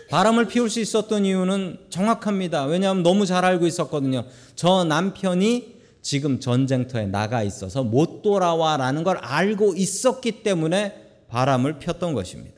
바람을 0.09 0.47
피울 0.47 0.69
수 0.69 0.79
있었던 0.79 1.25
이유는 1.25 1.87
정확합니다. 1.89 2.65
왜냐하면 2.65 3.03
너무 3.03 3.25
잘 3.25 3.43
알고 3.43 3.65
있었거든요. 3.65 4.25
저 4.55 4.83
남편이 4.83 5.75
지금 6.01 6.39
전쟁터에 6.39 7.07
나가 7.07 7.41
있어서 7.41 7.83
못 7.83 8.21
돌아와라는 8.21 9.03
걸 9.03 9.17
알고 9.17 9.73
있었기 9.75 10.43
때문에 10.43 11.25
바람을 11.29 11.79
폈던 11.79 12.13
것입니다. 12.13 12.54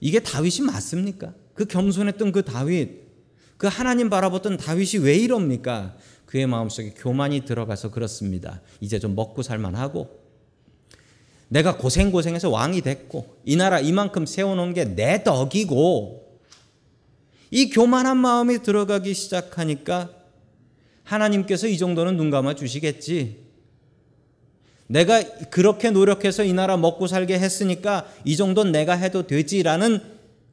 이게 0.00 0.20
다윗이 0.20 0.60
맞습니까? 0.66 1.34
그 1.54 1.64
겸손했던 1.66 2.32
그 2.32 2.44
다윗, 2.44 3.08
그 3.56 3.66
하나님 3.66 4.08
바라봤던 4.10 4.56
다윗이 4.58 5.02
왜 5.04 5.16
이럽니까? 5.16 5.96
그의 6.26 6.46
마음속에 6.46 6.90
교만이 6.96 7.44
들어가서 7.44 7.90
그렇습니다. 7.90 8.60
이제 8.80 8.98
좀 8.98 9.14
먹고 9.14 9.42
살만하고 9.42 10.18
내가 11.48 11.78
고생고생해서 11.78 12.50
왕이 12.50 12.82
됐고 12.82 13.38
이 13.46 13.56
나라 13.56 13.80
이만큼 13.80 14.26
세워놓은 14.26 14.74
게 14.74 14.84
내 14.84 15.24
덕이고 15.24 16.38
이 17.50 17.70
교만한 17.70 18.18
마음이 18.18 18.62
들어가기 18.62 19.14
시작하니까 19.14 20.10
하나님께서 21.04 21.66
이 21.66 21.78
정도는 21.78 22.18
눈 22.18 22.28
감아 22.30 22.54
주시겠지. 22.54 23.47
내가 24.88 25.22
그렇게 25.50 25.90
노력해서 25.90 26.44
이 26.44 26.52
나라 26.52 26.76
먹고 26.76 27.06
살게 27.06 27.38
했으니까 27.38 28.06
이 28.24 28.36
정도는 28.36 28.72
내가 28.72 28.94
해도 28.94 29.26
되지라는 29.26 30.00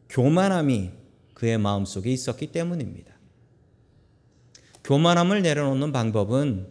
교만함이 0.10 0.92
그의 1.34 1.58
마음속에 1.58 2.12
있었기 2.12 2.48
때문입니다. 2.48 3.14
교만함을 4.84 5.42
내려놓는 5.42 5.92
방법은 5.92 6.68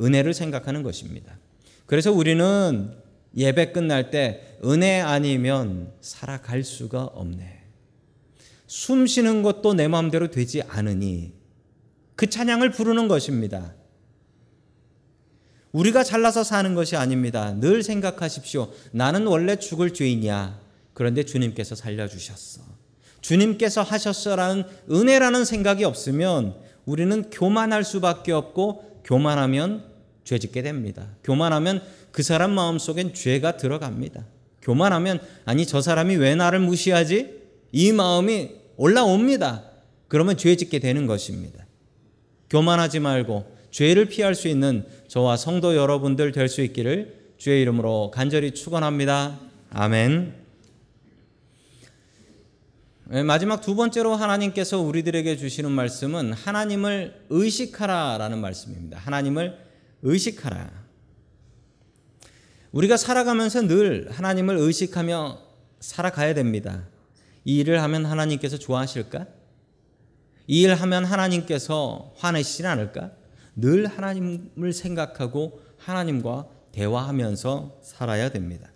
은혜를 0.00 0.34
생각하는 0.34 0.82
것입니다. 0.82 1.38
그래서 1.86 2.12
우리는 2.12 2.92
예배 3.36 3.72
끝날 3.72 4.10
때 4.10 4.58
은혜 4.64 5.00
아니면 5.00 5.92
살아갈 6.00 6.64
수가 6.64 7.04
없네. 7.04 7.62
숨 8.66 9.06
쉬는 9.06 9.42
것도 9.42 9.74
내 9.74 9.88
마음대로 9.88 10.30
되지 10.30 10.62
않으니 10.62 11.32
그 12.16 12.28
찬양을 12.28 12.72
부르는 12.72 13.08
것입니다. 13.08 13.74
우리가 15.72 16.02
잘나서 16.02 16.44
사는 16.44 16.74
것이 16.74 16.96
아닙니다. 16.96 17.54
늘 17.58 17.82
생각하십시오. 17.82 18.72
나는 18.92 19.26
원래 19.26 19.56
죽을 19.56 19.92
죄인이야. 19.92 20.58
그런데 20.94 21.24
주님께서 21.24 21.74
살려주셨어. 21.74 22.62
주님께서 23.20 23.82
하셨어라는 23.82 24.64
은혜라는 24.90 25.44
생각이 25.44 25.84
없으면 25.84 26.54
우리는 26.86 27.30
교만할 27.30 27.84
수밖에 27.84 28.32
없고 28.32 29.02
교만하면 29.04 29.84
죄 30.24 30.38
짓게 30.38 30.62
됩니다. 30.62 31.08
교만하면 31.24 31.82
그 32.12 32.22
사람 32.22 32.52
마음속엔 32.52 33.14
죄가 33.14 33.56
들어갑니다. 33.56 34.24
교만하면 34.62 35.20
아니 35.44 35.66
저 35.66 35.80
사람이 35.80 36.16
왜 36.16 36.34
나를 36.34 36.60
무시하지? 36.60 37.38
이 37.72 37.92
마음이 37.92 38.50
올라옵니다. 38.76 39.64
그러면 40.08 40.36
죄 40.36 40.56
짓게 40.56 40.78
되는 40.78 41.06
것입니다. 41.06 41.66
교만하지 42.50 43.00
말고 43.00 43.57
죄를 43.70 44.06
피할 44.06 44.34
수 44.34 44.48
있는 44.48 44.84
저와 45.08 45.36
성도 45.36 45.76
여러분들 45.76 46.32
될 46.32 46.48
수 46.48 46.62
있기를 46.62 47.18
주의 47.38 47.62
이름으로 47.62 48.10
간절히 48.12 48.52
축원합니다. 48.52 49.38
아멘. 49.70 50.34
네, 53.10 53.22
마지막 53.22 53.60
두 53.60 53.74
번째로 53.74 54.14
하나님께서 54.16 54.80
우리들에게 54.80 55.36
주시는 55.36 55.70
말씀은 55.70 56.32
하나님을 56.32 57.26
의식하라라는 57.30 58.38
말씀입니다. 58.38 58.98
하나님을 58.98 59.58
의식하라. 60.02 60.70
우리가 62.72 62.96
살아가면서 62.96 63.62
늘 63.62 64.08
하나님을 64.10 64.56
의식하며 64.56 65.38
살아가야 65.80 66.34
됩니다. 66.34 66.86
이 67.44 67.58
일을 67.58 67.82
하면 67.82 68.04
하나님께서 68.04 68.58
좋아하실까? 68.58 69.26
이 70.48 70.62
일을 70.62 70.74
하면 70.74 71.04
하나님께서 71.04 72.12
화내시진 72.16 72.66
않을까? 72.66 73.12
늘 73.60 73.86
하나님을 73.86 74.72
생각하고 74.72 75.60
하나님과 75.78 76.48
대화하면서 76.72 77.80
살아야 77.82 78.30
됩니다. 78.30 78.70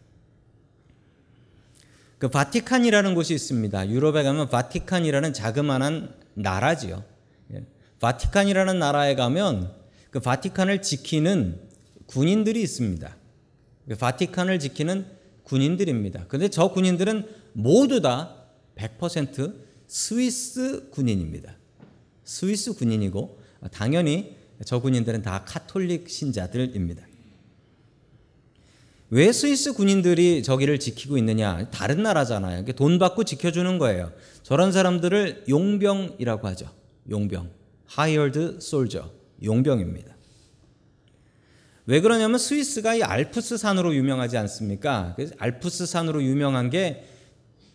그 2.19 2.29
바티칸이라는 2.29 3.15
곳이 3.15 3.35
있습니다. 3.35 3.89
유럽에 3.89 4.23
가면 4.23 4.49
바티칸이라는 4.49 5.33
자그마한 5.33 6.15
나라지요. 6.35 7.05
예. 7.53 7.65
바티칸이라는 8.01 8.79
나라에 8.79 9.15
가면 9.15 9.73
그 10.11 10.21
바티칸을 10.21 10.83
지키는 10.83 11.61
군인들이 12.07 12.61
있습니다. 12.63 13.17
그 13.89 13.97
바티칸을 13.97 14.59
지키는 14.59 15.07
군인들입니다. 15.45 16.27
근데 16.29 16.49
저 16.49 16.69
군인들은 16.69 17.27
모두 17.55 18.01
다 18.01 18.37
100% 18.77 19.55
스위스 19.87 20.91
군인입니다. 20.91 21.57
스위스 22.25 22.75
군인이고 22.75 23.41
당연히 23.73 24.37
저 24.65 24.81
군인들은 24.81 25.23
다 25.23 25.45
카톨릭 25.47 26.09
신자들입니다. 26.09 27.07
왜 29.11 29.31
스위스 29.31 29.75
군인들이 29.75 30.43
저기를 30.43 30.81
지키고 30.81 31.19
있느냐? 31.19 31.69
다른 31.71 32.03
나라잖아요. 32.03 32.65
돈 32.77 32.99
받고 32.99 33.25
지켜주는 33.25 33.79
거예요. 33.79 34.11
저런 34.43 34.73
사람들을 34.73 35.45
용병이라고 35.49 36.49
하죠. 36.49 36.71
용병. 37.11 37.51
hired 37.99 38.57
soldier. 38.57 39.11
용병입니다. 39.43 40.17
왜 41.85 42.01
그러냐면 42.01 42.39
스위스가 42.39 42.95
이 42.95 43.03
알프스 43.03 43.59
산으로 43.59 43.95
유명하지 43.95 44.39
않습니까? 44.39 45.13
그래서 45.17 45.35
알프스 45.37 45.85
산으로 45.85 46.23
유명한 46.23 46.71
게 46.71 47.07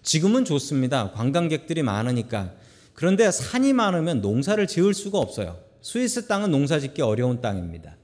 지금은 0.01 0.45
좋습니다. 0.45 1.11
관광객들이 1.11 1.83
많으니까. 1.83 2.53
그런데 2.93 3.29
산이 3.29 3.73
많으면 3.73 4.21
농사를 4.21 4.65
지을 4.65 4.93
수가 4.93 5.19
없어요. 5.19 5.66
스위스 5.87 6.27
땅은 6.27 6.51
농사 6.51 6.81
짓기 6.81 7.01
어려운 7.01 7.39
땅입니다. 7.39 7.95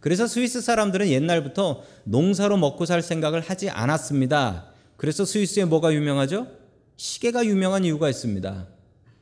그래서 0.00 0.26
스위스 0.26 0.60
사람들은 0.60 1.06
옛날부터 1.06 1.84
농사로 2.02 2.56
먹고 2.56 2.84
살 2.84 3.00
생각을 3.00 3.40
하지 3.40 3.70
않았습니다. 3.70 4.72
그래서 4.96 5.24
스위스에 5.24 5.64
뭐가 5.64 5.94
유명하죠? 5.94 6.48
시계가 6.96 7.46
유명한 7.46 7.84
이유가 7.84 8.10
있습니다. 8.10 8.66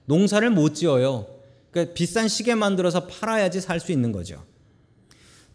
농사를 0.07 0.49
못 0.49 0.77
지어요. 0.77 1.27
그러니까 1.71 1.93
비싼 1.93 2.27
시계 2.29 2.55
만들어서 2.55 3.07
팔아야지 3.07 3.61
살 3.61 3.81
수 3.81 3.93
있는 3.93 4.13
거죠. 4.13 4.47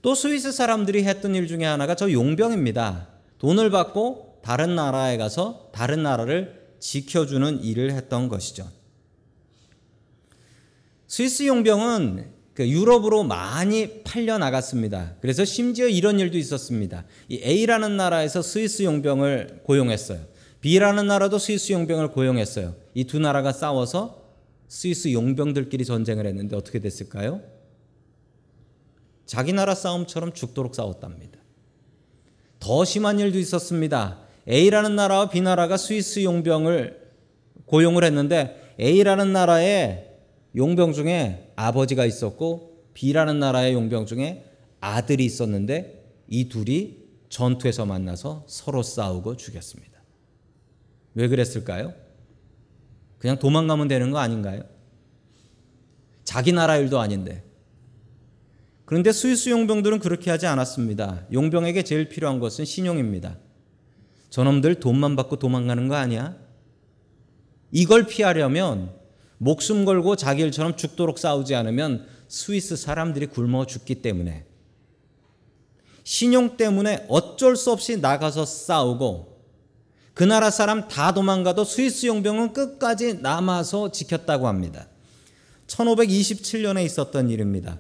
또 0.04 0.14
스위스 0.14 0.52
사람들이 0.52 1.04
했던 1.04 1.34
일 1.34 1.48
중에 1.48 1.66
하나가 1.66 1.96
저 1.96 2.12
용병입니다. 2.12 3.08
돈을 3.40 3.72
받고 3.72 4.42
다른 4.44 4.76
나라에 4.76 5.18
가서 5.18 5.72
다른 5.74 6.04
나라를 6.04 6.64
지켜주는 6.80 7.64
일을 7.64 7.94
했던 7.94 8.30
것이죠. 8.30 8.70
스위스 11.08 11.48
용병은 11.48 12.35
그 12.35 12.35
유럽으로 12.64 13.24
많이 13.24 14.02
팔려 14.04 14.38
나갔습니다. 14.38 15.16
그래서 15.20 15.44
심지어 15.44 15.88
이런 15.88 16.20
일도 16.20 16.38
있었습니다. 16.38 17.04
이 17.28 17.42
A라는 17.44 17.98
나라에서 17.98 18.42
스위스 18.42 18.84
용병을 18.84 19.62
고용했어요. 19.64 20.20
B라는 20.62 21.08
나라도 21.08 21.38
스위스 21.38 21.74
용병을 21.74 22.12
고용했어요. 22.12 22.76
이 22.94 23.04
두 23.04 23.20
나라가 23.20 23.52
싸워서 23.52 24.24
스위스 24.68 25.12
용병들끼리 25.12 25.86
전쟁을 25.86 26.26
했는데 26.26 26.56
어떻게 26.56 26.80
됐을까요? 26.80 27.42
자기 29.26 29.54
나라 29.54 29.76
싸움처럼 29.76 30.34
죽도록 30.34 30.76
싸웠답니다. 30.76 31.40
더 32.60 32.86
심한 32.86 33.20
일도 33.20 33.38
있었습니다. 33.38 34.20
A라는 34.48 34.96
나라와 34.96 35.30
B 35.30 35.42
나라가 35.42 35.78
스위스 35.78 36.24
용병을 36.24 37.02
고용을 37.66 38.04
했는데 38.04 38.74
A라는 38.80 39.34
나라에 39.34 40.06
용병 40.56 40.94
중에 40.94 41.45
아버지가 41.56 42.06
있었고 42.06 42.90
B라는 42.94 43.40
나라의 43.40 43.74
용병 43.74 44.06
중에 44.06 44.46
아들이 44.80 45.26
있었는데 45.26 46.04
이 46.28 46.50
둘이 46.50 46.98
전투에서 47.30 47.86
만나서 47.86 48.46
서로 48.48 48.84
싸우고 48.84 49.38
죽였습니다. 49.38 50.02
왜 51.16 51.28
그랬을까요? 51.28 51.94
그냥 53.18 53.40
도망가면 53.40 53.88
되는 53.88 54.12
거 54.12 54.20
아닌가요? 54.20 54.64
자기 56.24 56.52
나라 56.52 56.78
일도 56.78 57.00
아닌데. 57.00 57.44
그런데 58.86 59.12
스위스 59.12 59.50
용병들은 59.50 60.00
그렇게 60.00 60.30
하지 60.30 60.46
않았습니다. 60.46 61.26
용병에게 61.34 61.84
제일 61.84 62.08
필요한 62.08 62.40
것은 62.40 62.66
신용입니다. 62.66 63.38
저놈들 64.30 64.80
돈만 64.80 65.16
받고 65.16 65.38
도망가는 65.38 65.88
거 65.88 65.96
아니야? 65.96 66.38
이걸 67.72 68.06
피하려면 68.06 68.94
목숨 69.38 69.86
걸고 69.86 70.16
자기 70.16 70.44
일처럼 70.44 70.76
죽도록 70.76 71.20
싸우지 71.20 71.56
않으면 71.56 72.08
스위스 72.28 72.76
사람들이 72.76 73.28
굶어 73.28 73.66
죽기 73.66 74.02
때문에 74.02 74.46
신용 76.04 76.56
때문에 76.58 77.06
어쩔 77.10 77.56
수 77.56 77.72
없이 77.72 77.98
나가서 77.98 78.46
싸우고 78.46 79.36
그 80.14 80.24
나라 80.24 80.50
사람 80.50 80.88
다 80.88 81.14
도망가도 81.14 81.66
스위스 81.66 82.06
용병은 82.06 82.54
끝까지 82.54 83.16
남아서 83.16 83.92
지켰다고 83.92 84.48
합니다. 84.48 84.88
1527년에 85.68 86.86
있었던 86.86 87.30
일입니다. 87.30 87.80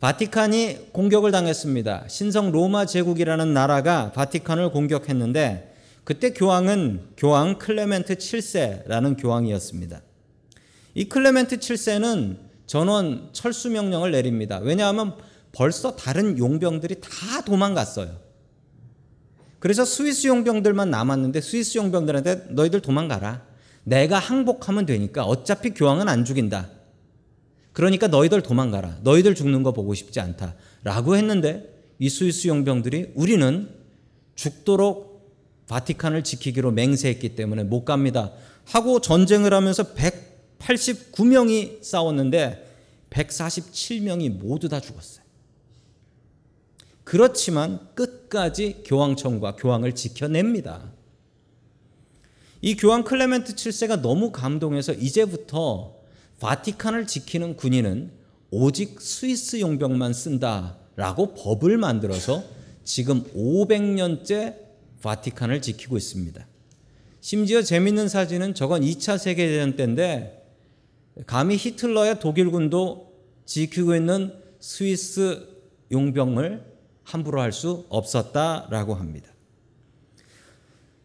바티칸이 0.00 0.92
공격을 0.92 1.30
당했습니다. 1.30 2.08
신성 2.08 2.52
로마 2.52 2.84
제국이라는 2.84 3.54
나라가 3.54 4.12
바티칸을 4.12 4.72
공격했는데 4.72 5.74
그때 6.04 6.34
교황은 6.34 7.12
교황 7.16 7.58
클레멘트 7.58 8.16
7세라는 8.16 9.18
교황이었습니다. 9.18 10.02
이 10.94 11.04
클레멘트 11.08 11.58
7세는 11.58 12.38
전원 12.66 13.30
철수 13.32 13.68
명령을 13.70 14.12
내립니다. 14.12 14.58
왜냐하면 14.58 15.16
벌써 15.52 15.96
다른 15.96 16.38
용병들이 16.38 17.00
다 17.00 17.42
도망갔어요. 17.44 18.24
그래서 19.58 19.84
스위스 19.84 20.26
용병들만 20.26 20.90
남았는데 20.90 21.40
스위스 21.40 21.78
용병들한테 21.78 22.48
너희들 22.50 22.80
도망가라. 22.80 23.42
내가 23.84 24.18
항복하면 24.18 24.86
되니까 24.86 25.24
어차피 25.24 25.70
교황은 25.70 26.08
안 26.08 26.24
죽인다. 26.24 26.70
그러니까 27.72 28.06
너희들 28.06 28.42
도망가라. 28.42 29.00
너희들 29.02 29.34
죽는 29.34 29.62
거 29.62 29.72
보고 29.72 29.94
싶지 29.94 30.20
않다. 30.20 30.54
라고 30.84 31.16
했는데 31.16 31.74
이 31.98 32.08
스위스 32.08 32.48
용병들이 32.48 33.12
우리는 33.14 33.68
죽도록 34.36 35.14
바티칸을 35.68 36.24
지키기로 36.24 36.70
맹세했기 36.72 37.34
때문에 37.34 37.64
못 37.64 37.84
갑니다. 37.84 38.32
하고 38.66 39.00
전쟁을 39.00 39.52
하면서 39.52 39.94
189명이 40.58 41.82
싸웠는데 41.82 42.64
147명이 43.10 44.30
모두 44.30 44.68
다 44.68 44.80
죽었어요. 44.80 45.24
그렇지만 47.04 47.94
끝까지 47.94 48.82
교황청과 48.86 49.56
교황을 49.56 49.94
지켜냅니다. 49.94 50.90
이 52.62 52.76
교황 52.76 53.04
클레멘트 53.04 53.54
7세가 53.54 54.00
너무 54.00 54.32
감동해서 54.32 54.94
이제부터 54.94 55.96
바티칸을 56.40 57.06
지키는 57.06 57.56
군인은 57.56 58.10
오직 58.50 59.00
스위스 59.00 59.60
용병만 59.60 60.14
쓴다라고 60.14 61.34
법을 61.34 61.76
만들어서 61.76 62.42
지금 62.82 63.24
500년째 63.34 64.56
바티칸을 65.02 65.60
지키고 65.60 65.96
있습니다. 65.98 66.46
심지어 67.20 67.62
재밌는 67.62 68.08
사진은 68.08 68.54
저건 68.54 68.82
2차 68.82 69.18
세계대전 69.18 69.76
때인데 69.76 70.43
감히 71.26 71.56
히틀러의 71.56 72.18
독일군도 72.20 73.12
지키고 73.46 73.94
있는 73.94 74.32
스위스 74.58 75.46
용병을 75.92 76.64
함부로 77.04 77.40
할 77.40 77.52
수 77.52 77.86
없었다라고 77.88 78.94
합니다. 78.94 79.28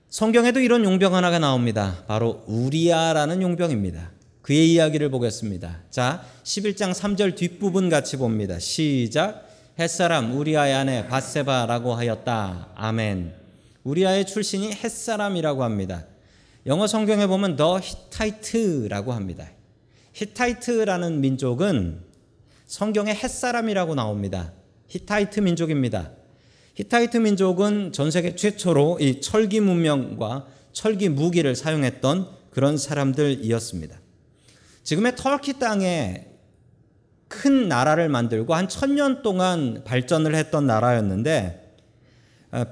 성경에도 0.10 0.60
이런 0.60 0.84
용병 0.84 1.14
하나가 1.14 1.38
나옵니다. 1.38 2.04
바로 2.08 2.44
우리아라는 2.48 3.42
용병입니다. 3.42 4.12
그의 4.42 4.74
이야기를 4.74 5.12
보겠습니다. 5.12 5.82
자, 5.92 6.26
11장 6.44 6.94
3절 6.94 7.36
뒷부분 7.36 7.90
같이 7.90 8.18
봅니다. 8.18 8.58
시작. 8.58 9.48
헷사람 9.78 10.36
우리아의 10.36 10.74
아내 10.74 11.08
밧세바라고 11.08 11.94
하였다. 11.94 12.70
아멘. 12.74 13.36
우리아의 13.84 14.26
출신이 14.26 14.74
헷사람이라고 14.74 15.64
합니다. 15.64 16.06
영어 16.66 16.88
성경에 16.88 17.28
보면 17.28 17.56
the 17.56 17.80
Hittite라고 17.80 19.14
합니다. 19.14 19.48
히타이트라는 20.20 21.22
민족은 21.22 22.02
성경에 22.66 23.14
헷사람이라고 23.14 23.96
나옵니다. 23.96 24.52
히타이트 24.90 25.40
민족입니다. 25.40 26.12
히타이트 26.76 27.16
민족은 27.18 27.94
전 27.94 28.12
세계 28.12 28.36
최초로 28.36 28.98
이 29.00 29.22
철기 29.22 29.62
문명과 29.62 30.46
철기 30.74 31.08
무기를 31.08 31.56
사용했던 31.56 32.28
그런 32.52 32.78
사람들이었습니다. 32.78 33.98
지금의 34.84 35.16
터키 35.16 35.58
땅에 35.58 36.28
큰 37.30 37.70
나라를 37.70 38.10
만들고 38.10 38.54
한 38.54 38.68
천년 38.68 39.22
동안 39.22 39.84
발전을 39.86 40.36
했던 40.36 40.68
나라였는데 40.68 41.78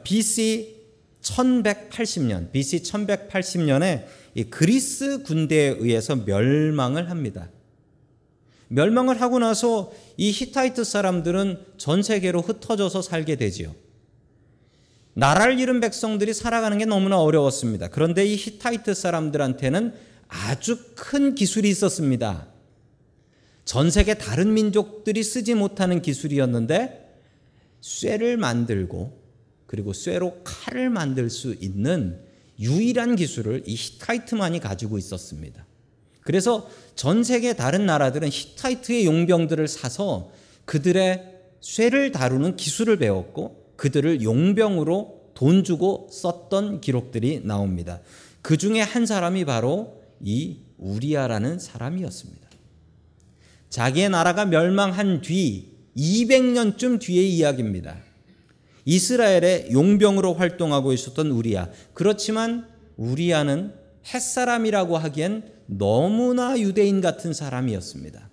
BC 0.03 0.75
1180년, 1.21 2.51
BC 2.51 2.81
1180년에 2.81 4.05
그리스 4.45 5.23
군대에 5.23 5.78
의해서 5.80 6.15
멸망을 6.15 7.10
합니다. 7.10 7.50
멸망을 8.69 9.21
하고 9.21 9.39
나서 9.39 9.91
이 10.17 10.32
히타이트 10.32 10.84
사람들은 10.84 11.60
전 11.78 12.04
세계로 12.04 12.41
흩어져서 12.41 13.02
살게 13.02 13.36
되지요. 13.36 13.73
나라를 15.13 15.60
잃은 15.60 15.80
백성들이 15.80 16.34
살아가는 16.34 16.78
게 16.78 16.86
너무나 16.86 17.19
어려웠습니다. 17.19 17.88
그런데 17.88 18.26
이 18.26 18.36
히타이트 18.36 18.93
사람들한테는 18.93 19.93
아주 20.28 20.78
큰 20.95 21.34
기술이 21.34 21.69
있었습니다. 21.69 22.47
전 23.65 23.89
세계 23.89 24.13
다른 24.13 24.54
민족들이 24.54 25.23
쓰지 25.23 25.56
못하는 25.56 26.02
기술이었는데 26.02 27.21
쇠를 27.82 28.38
만들고 28.38 29.17
그리고 29.65 29.93
쇠로 29.93 30.41
칼을 30.43 30.89
만들 30.89 31.30
수 31.30 31.56
있는 31.60 32.26
유일한 32.59 33.15
기술을 33.15 33.63
이 33.65 33.75
히타이트만이 33.75 34.59
가지고 34.59 34.97
있었습니다. 34.97 35.65
그래서 36.21 36.69
전 36.95 37.23
세계 37.23 37.53
다른 37.53 37.85
나라들은 37.85 38.29
히타이트의 38.29 39.05
용병들을 39.05 39.67
사서 39.67 40.31
그들의 40.65 41.35
쇠를 41.61 42.11
다루는 42.11 42.57
기술을 42.57 42.97
배웠고 42.97 43.73
그들을 43.77 44.23
용병으로 44.23 45.31
돈 45.33 45.63
주고 45.63 46.09
썼던 46.11 46.81
기록들이 46.81 47.41
나옵니다. 47.43 48.01
그 48.41 48.57
중에 48.57 48.81
한 48.81 49.05
사람이 49.05 49.45
바로 49.45 50.01
이 50.19 50.57
우리아라는 50.77 51.59
사람이었습니다. 51.59 52.47
자기의 53.69 54.09
나라가 54.09 54.45
멸망한 54.45 55.21
뒤 55.21 55.77
200년쯤 55.95 56.99
뒤의 56.99 57.33
이야기입니다. 57.35 57.97
이스라엘의 58.88 59.67
용병으로 59.73 60.36
활동하고 60.36 60.93
있었던 60.93 61.30
우리야. 61.30 61.69
그렇지만 61.93 62.69
우리야는 62.95 63.73
햇사람이라고 64.13 64.97
하기엔 64.97 65.43
너무나 65.65 66.58
유대인 66.58 67.02
같은 67.02 67.34
사람이었습니다. 67.34 68.30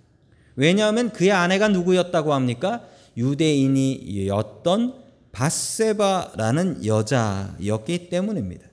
왜냐하면 0.55 1.11
그의 1.11 1.33
아내가 1.33 1.67
누구였다고 1.67 2.33
합니까? 2.33 2.87
유대인이었던 3.17 4.93
바세바라는 5.33 6.85
여자였기 6.85 8.07
때문입니다. 8.09 8.65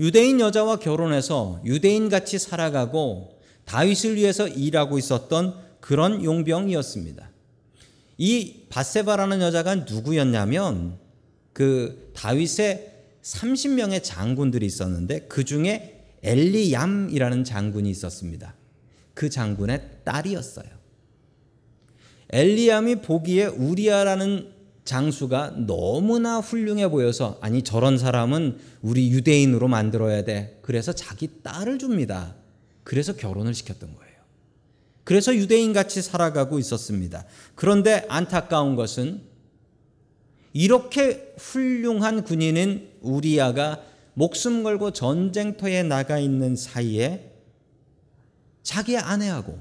유대인 0.00 0.40
여자와 0.40 0.76
결혼해서 0.78 1.60
유대인 1.66 2.08
같이 2.08 2.38
살아가고 2.38 3.38
다윗을 3.66 4.16
위해서 4.16 4.48
일하고 4.48 4.98
있었던 4.98 5.54
그런 5.80 6.24
용병이었습니다. 6.24 7.33
이 8.18 8.66
바세바라는 8.68 9.40
여자가 9.40 9.74
누구였냐면 9.76 10.98
그 11.52 12.12
다윗의 12.14 12.92
30명의 13.22 14.02
장군들이 14.02 14.66
있었는데 14.66 15.26
그 15.28 15.44
중에 15.44 16.04
엘리얌이라는 16.22 17.44
장군이 17.44 17.90
있었습니다. 17.90 18.54
그 19.14 19.30
장군의 19.30 20.00
딸이었어요. 20.04 20.66
엘리암이 22.30 22.96
보기에 22.96 23.46
우리아라는 23.46 24.52
장수가 24.84 25.66
너무나 25.66 26.40
훌륭해 26.40 26.88
보여서 26.88 27.38
아니 27.40 27.62
저런 27.62 27.96
사람은 27.96 28.58
우리 28.82 29.10
유대인으로 29.10 29.68
만들어야 29.68 30.24
돼. 30.24 30.58
그래서 30.62 30.92
자기 30.92 31.42
딸을 31.42 31.78
줍니다. 31.78 32.34
그래서 32.82 33.14
결혼을 33.14 33.54
시켰던 33.54 33.94
거예요. 33.94 34.03
그래서 35.04 35.34
유대인 35.34 35.72
같이 35.72 36.02
살아가고 36.02 36.58
있었습니다. 36.58 37.24
그런데 37.54 38.06
안타까운 38.08 38.74
것은 38.74 39.22
이렇게 40.54 41.34
훌륭한 41.38 42.24
군인인 42.24 42.90
우리아가 43.02 43.82
목숨 44.14 44.62
걸고 44.62 44.92
전쟁터에 44.92 45.82
나가 45.82 46.18
있는 46.18 46.56
사이에 46.56 47.32
자기 48.62 48.96
아내하고 48.96 49.58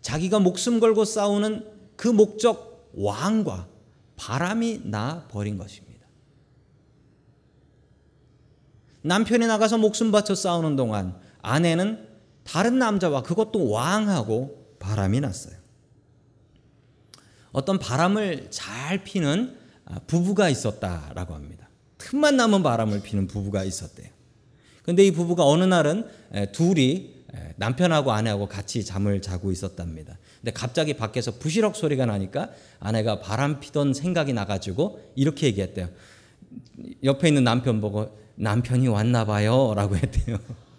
자기가 0.00 0.38
목숨 0.38 0.80
걸고 0.80 1.04
싸우는 1.04 1.66
그 1.96 2.08
목적 2.08 2.90
왕과 2.94 3.68
바람이 4.16 4.82
나 4.84 5.26
버린 5.28 5.58
것입니다. 5.58 6.06
남편이 9.02 9.46
나가서 9.46 9.78
목숨 9.78 10.12
바쳐 10.12 10.34
싸우는 10.34 10.76
동안 10.76 11.18
아내는 11.42 12.08
다른 12.44 12.78
남자와 12.78 13.22
그것도 13.22 13.68
왕하고 13.70 14.61
바람이 14.82 15.20
났어요. 15.20 15.54
어떤 17.52 17.78
바람을 17.78 18.48
잘 18.50 19.04
피는 19.04 19.56
부부가 20.06 20.48
있었다라고 20.48 21.34
합니다. 21.34 21.68
틈만 21.98 22.36
나면 22.36 22.62
바람을 22.62 23.02
피는 23.02 23.26
부부가 23.28 23.62
있었대요. 23.64 24.08
근데 24.82 25.04
이 25.06 25.12
부부가 25.12 25.44
어느 25.46 25.64
날은 25.64 26.08
둘이 26.52 27.22
남편하고 27.56 28.12
아내하고 28.12 28.48
같이 28.48 28.84
잠을 28.84 29.22
자고 29.22 29.52
있었답니다. 29.52 30.18
근데 30.40 30.50
갑자기 30.50 30.94
밖에서 30.94 31.38
부시럭 31.38 31.76
소리가 31.76 32.04
나니까 32.04 32.50
아내가 32.80 33.20
바람 33.20 33.60
피던 33.60 33.94
생각이 33.94 34.32
나가지고 34.32 35.12
이렇게 35.14 35.46
얘기했대요. 35.46 35.88
옆에 37.04 37.28
있는 37.28 37.44
남편 37.44 37.80
보고 37.80 38.18
남편이 38.34 38.88
왔나 38.88 39.24
봐요. 39.24 39.72
라고 39.76 39.96
했대요. 39.96 40.38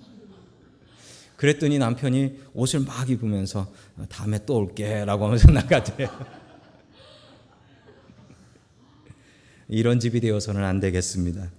그랬더니 1.36 1.80
남편이 1.80 2.40
옷을 2.54 2.82
막 2.82 3.10
입으면서 3.10 3.72
다음에 4.10 4.46
또 4.46 4.58
올게. 4.58 5.04
라고 5.06 5.26
하면서 5.26 5.50
나가대요. 5.52 6.08
이런 9.68 10.00
집이 10.00 10.20
되어서는 10.20 10.64
안 10.64 10.80
되겠습니다. 10.80 11.50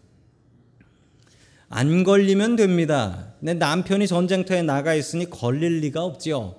안 1.68 2.04
걸리면 2.04 2.56
됩니다. 2.56 3.34
내 3.40 3.54
남편이 3.54 4.06
전쟁터에 4.06 4.62
나가 4.62 4.94
있으니 4.94 5.28
걸릴 5.28 5.80
리가 5.80 6.04
없지요. 6.04 6.56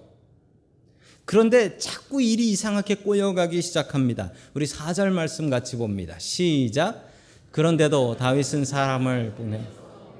그런데 1.23 1.77
자꾸 1.77 2.21
일이 2.21 2.51
이상하게 2.51 2.95
꼬여가기 2.95 3.61
시작합니다. 3.61 4.31
우리 4.53 4.65
4절 4.65 5.09
말씀 5.09 5.49
같이 5.49 5.77
봅니다. 5.77 6.19
시작. 6.19 7.09
그런데도 7.51 8.17
다윗은 8.17 8.65
사람을 8.65 9.33
보내 9.35 9.61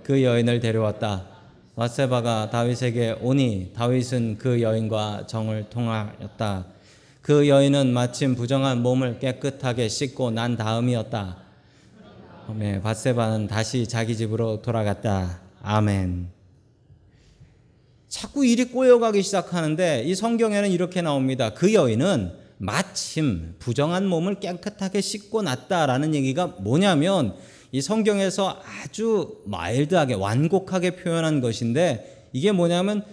그 0.04 0.24
여인을 0.24 0.62
데려왔다. 0.62 1.35
와세바가 1.76 2.52
다윗에게 2.52 3.18
오니 3.20 3.74
다윗은 3.76 4.38
그 4.38 4.62
여인과 4.62 5.28
정을 5.28 5.70
통하였다. 5.70 6.66
그 7.22 7.50
여인은 7.50 7.92
마침 7.92 8.34
부정한 8.36 8.82
몸을 8.82 9.20
깨끗하게 9.20 9.90
씻고 9.90 10.32
난 10.32 10.56
다음이었다. 10.56 11.38
네, 12.56 12.82
바세바는 12.82 13.48
다시 13.48 13.88
자기 13.88 14.16
집으로 14.16 14.62
돌아갔다. 14.62 15.42
아멘. 15.64 16.30
자꾸 18.08 18.46
일이 18.46 18.66
꼬여가기 18.66 19.22
시작하는데 19.22 20.04
이 20.06 20.16
성경에는 20.16 20.72
이렇게 20.72 21.02
나옵니다. 21.02 21.50
그 21.54 21.74
여인은 21.74 22.32
마침 22.58 23.56
부정한 23.60 24.08
몸을 24.08 24.40
깨끗하게 24.40 25.02
씻고 25.02 25.42
났다라는 25.42 26.16
얘기가 26.16 26.48
뭐냐면 26.60 27.36
이 27.76 27.82
성경에서 27.82 28.62
아주 28.64 29.42
마일드하게 29.44 30.14
완곡하게 30.14 30.92
표현한 30.92 31.42
것인데 31.42 32.30
이게 32.32 32.54
뭐냐면 32.54 33.04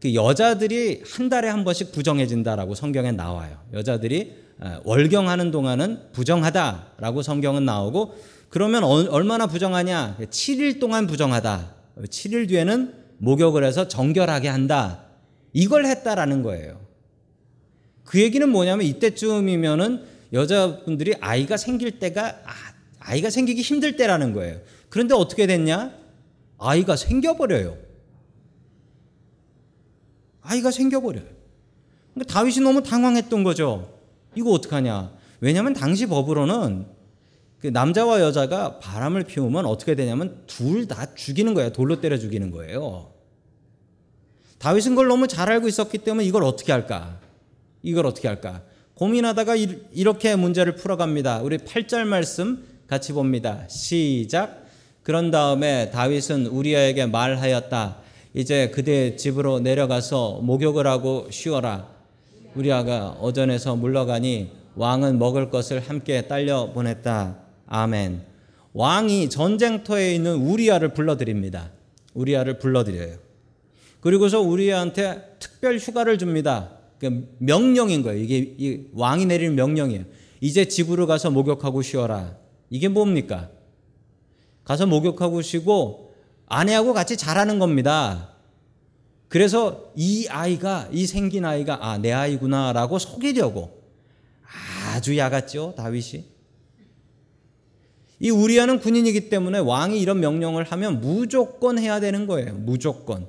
그 0.00 0.14
여자들이 0.14 1.02
한 1.04 1.28
달에 1.28 1.48
한 1.50 1.64
번씩 1.64 1.92
부정해진다라고 1.92 2.74
성경에 2.74 3.12
나와요. 3.12 3.58
여자들이 3.74 4.32
월경하는 4.84 5.50
동안은 5.50 6.12
부정하다라고 6.12 7.20
성경은 7.20 7.66
나오고 7.66 8.14
그러면 8.48 8.84
어- 8.84 9.06
얼마나 9.10 9.46
부정하냐? 9.46 10.16
7일 10.18 10.80
동안 10.80 11.06
부정하다. 11.06 11.74
7일 12.04 12.48
뒤에는 12.48 12.94
목욕을 13.18 13.64
해서 13.64 13.86
정결하게 13.86 14.48
한다. 14.48 15.04
이걸 15.52 15.84
했다라는 15.84 16.42
거예요. 16.42 16.80
그 18.04 18.18
얘기는 18.18 18.48
뭐냐면 18.48 18.86
이때쯤이면은 18.86 20.04
여자분들이 20.32 21.16
아이가 21.20 21.58
생길 21.58 21.98
때가 21.98 22.40
아, 23.00 23.10
아이가 23.12 23.30
생기기 23.30 23.62
힘들 23.62 23.96
때라는 23.96 24.32
거예요. 24.32 24.60
그런데 24.88 25.14
어떻게 25.14 25.46
됐냐? 25.46 25.92
아이가 26.58 26.96
생겨버려요. 26.96 27.76
아이가 30.42 30.70
생겨버려요. 30.70 31.24
그러니까 32.14 32.32
다윗이 32.34 32.60
너무 32.60 32.82
당황했던 32.82 33.44
거죠. 33.44 33.98
이거 34.34 34.50
어떡하냐? 34.50 35.12
왜냐하면 35.40 35.72
당시 35.72 36.06
법으로는 36.06 36.86
그 37.60 37.66
남자와 37.68 38.20
여자가 38.20 38.78
바람을 38.78 39.24
피우면 39.24 39.66
어떻게 39.66 39.94
되냐면 39.94 40.42
둘 40.46 40.86
다 40.86 41.14
죽이는 41.14 41.54
거예요. 41.54 41.72
돌로 41.72 42.00
때려 42.00 42.18
죽이는 42.18 42.50
거예요. 42.50 43.12
다윗은 44.58 44.90
그걸 44.92 45.08
너무 45.08 45.26
잘 45.28 45.50
알고 45.50 45.68
있었기 45.68 45.98
때문에 45.98 46.24
이걸 46.26 46.42
어떻게 46.44 46.72
할까? 46.72 47.18
이걸 47.82 48.06
어떻게 48.06 48.28
할까? 48.28 48.62
고민하다가 48.94 49.56
이- 49.56 49.78
이렇게 49.92 50.36
문제를 50.36 50.74
풀어갑니다. 50.76 51.40
우리 51.42 51.56
8절 51.58 52.04
말씀 52.04 52.66
같이 52.90 53.12
봅니다. 53.12 53.68
시작. 53.68 54.66
그런 55.04 55.30
다음에 55.30 55.92
다윗은 55.92 56.46
우리아에게 56.46 57.06
말하였다. 57.06 57.98
이제 58.34 58.70
그대 58.70 59.14
집으로 59.14 59.60
내려가서 59.60 60.40
목욕을 60.42 60.88
하고 60.88 61.28
쉬어라. 61.30 61.88
우리아가 62.56 63.10
어전에서 63.20 63.76
물러가니 63.76 64.50
왕은 64.74 65.20
먹을 65.20 65.50
것을 65.50 65.78
함께 65.78 66.22
딸려 66.22 66.72
보냈다. 66.72 67.36
아멘. 67.68 68.22
왕이 68.72 69.30
전쟁터에 69.30 70.12
있는 70.12 70.38
우리아를 70.38 70.92
불러드립니다. 70.92 71.70
우리아를 72.14 72.58
불러드려요. 72.58 73.18
그리고서 74.00 74.40
우리한테 74.40 75.36
특별 75.38 75.78
휴가를 75.78 76.18
줍니다. 76.18 76.72
그 76.98 77.32
명령인 77.38 78.02
거예요. 78.02 78.20
이게 78.20 78.52
이 78.58 78.80
왕이 78.94 79.26
내리는 79.26 79.54
명령이에요. 79.54 80.02
이제 80.40 80.64
집으로 80.64 81.06
가서 81.06 81.30
목욕하고 81.30 81.82
쉬어라. 81.82 82.39
이게 82.70 82.88
뭡니까? 82.88 83.50
가서 84.64 84.86
목욕하고 84.86 85.42
쉬고 85.42 86.14
아내하고 86.46 86.94
같이 86.94 87.16
자라는 87.16 87.58
겁니다. 87.58 88.30
그래서 89.28 89.92
이 89.96 90.26
아이가 90.28 90.88
이 90.92 91.06
생긴 91.06 91.44
아이가 91.44 91.86
아 91.88 91.98
내 91.98 92.12
아이구나 92.12 92.72
라고 92.72 92.98
속이려고 92.98 93.80
아주 94.94 95.16
야갔죠 95.16 95.74
다윗이. 95.76 96.24
이 98.22 98.30
우리아는 98.30 98.80
군인이기 98.80 99.30
때문에 99.30 99.58
왕이 99.58 99.98
이런 100.00 100.20
명령을 100.20 100.64
하면 100.64 101.00
무조건 101.00 101.78
해야 101.78 102.00
되는 102.00 102.26
거예요. 102.26 102.54
무조건. 102.54 103.26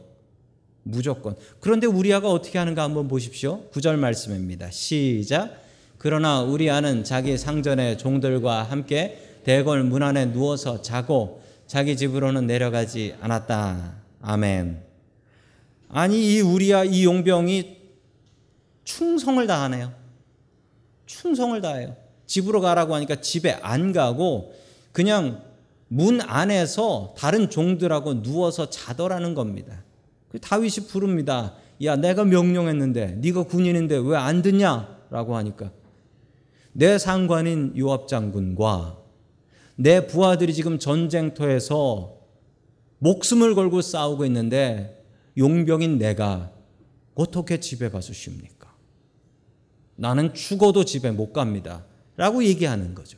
무조건. 0.84 1.36
그런데 1.60 1.88
우리아가 1.88 2.30
어떻게 2.30 2.58
하는가 2.58 2.84
한번 2.84 3.08
보십시오. 3.08 3.70
9절 3.72 3.96
말씀입니다. 3.96 4.70
시작. 4.72 5.62
그러나 5.98 6.42
우리아는 6.42 7.04
자기 7.04 7.38
상전의 7.38 8.00
종들과 8.00 8.64
함께 8.64 9.31
대궐 9.44 9.84
문 9.84 10.04
안에 10.04 10.32
누워서 10.34 10.82
자고 10.82 11.42
자기 11.68 11.96
집으로는 11.98 12.48
내려가지 12.48 13.16
않았다. 13.22 13.96
아멘. 14.22 14.84
아니 15.90 16.36
이 16.36 16.42
우리아 16.42 16.84
이 16.84 17.06
용병이 17.06 17.78
충성을 18.84 19.46
다하네요. 19.48 19.94
충성을 21.06 21.60
다해요. 21.62 21.96
집으로 22.26 22.62
가라고 22.62 22.96
하니까 22.96 23.16
집에 23.22 23.52
안 23.62 23.92
가고 23.92 24.54
그냥 24.92 25.44
문 25.88 26.22
안에서 26.22 27.16
다른 27.18 27.50
종들하고 27.50 28.22
누워서 28.22 28.70
자더라는 28.70 29.34
겁니다. 29.34 29.84
그 30.30 30.40
다윗이 30.40 30.88
부릅니다. 30.88 31.56
야, 31.84 31.96
내가 31.96 32.24
명령했는데 32.24 33.18
네가 33.18 33.44
군인인데 33.44 33.98
왜 33.98 34.16
안 34.16 34.42
듣냐라고 34.42 35.36
하니까 35.36 35.72
내 36.72 36.98
상관인 36.98 37.74
요압 37.78 38.08
장군과 38.08 39.01
내 39.82 40.06
부하들이 40.06 40.54
지금 40.54 40.78
전쟁터에서 40.78 42.20
목숨을 43.00 43.56
걸고 43.56 43.82
싸우고 43.82 44.26
있는데 44.26 45.04
용병인 45.38 45.98
내가 45.98 46.52
어떻게 47.16 47.60
집에 47.60 47.90
가서 47.90 48.14
쉽니까? 48.14 48.72
나는 49.96 50.36
죽어도 50.36 50.86
집에 50.86 51.10
못 51.10 51.34
갑니다. 51.34 51.84
라고 52.16 52.44
얘기하는 52.44 52.94
거죠. 52.94 53.18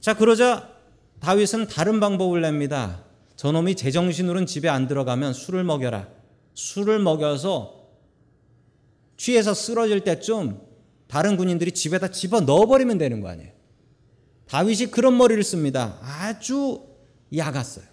자, 0.00 0.14
그러자 0.14 0.70
다윗은 1.20 1.68
다른 1.68 1.98
방법을 1.98 2.42
냅니다. 2.42 3.02
저놈이 3.36 3.76
제정신으로는 3.76 4.44
집에 4.44 4.68
안 4.68 4.86
들어가면 4.88 5.32
술을 5.32 5.64
먹여라. 5.64 6.08
술을 6.52 6.98
먹여서 6.98 7.88
취해서 9.16 9.54
쓰러질 9.54 10.00
때쯤 10.00 10.60
다른 11.08 11.38
군인들이 11.38 11.72
집에다 11.72 12.10
집어 12.10 12.40
넣어버리면 12.40 12.98
되는 12.98 13.22
거 13.22 13.28
아니에요. 13.28 13.55
다윗이 14.48 14.86
그런 14.90 15.16
머리를 15.16 15.42
씁니다. 15.42 15.98
아주 16.02 16.86
야갔어요. 17.34 17.84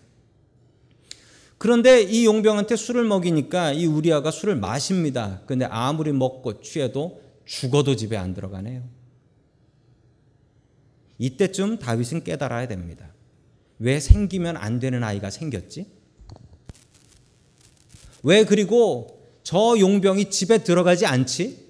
그런데 1.58 2.02
이 2.02 2.26
용병한테 2.26 2.76
술을 2.76 3.06
먹이니까 3.06 3.72
이 3.72 3.86
우리아가 3.86 4.32
술을 4.32 4.56
마십니다. 4.58 5.42
근데 5.46 5.66
아무리 5.66 6.12
먹고 6.12 6.62
취해도 6.62 7.22
죽어도 7.46 7.96
집에 7.96 8.18
안 8.18 8.34
들어가네요. 8.34 8.84
이때쯤 11.18 11.80
다윗은 11.80 12.24
깨달아야 12.24 12.68
됩니다. 12.68 13.13
왜 13.80 14.00
생기면 14.00 14.58
안 14.58 14.80
되는 14.80 15.04
아이가 15.04 15.30
생겼지? 15.30 15.88
왜 18.24 18.46
그리고 18.46 19.22
저 19.44 19.76
용병이 19.78 20.30
집에 20.32 20.63
들어가지 20.63 21.06
않지? 21.06 21.63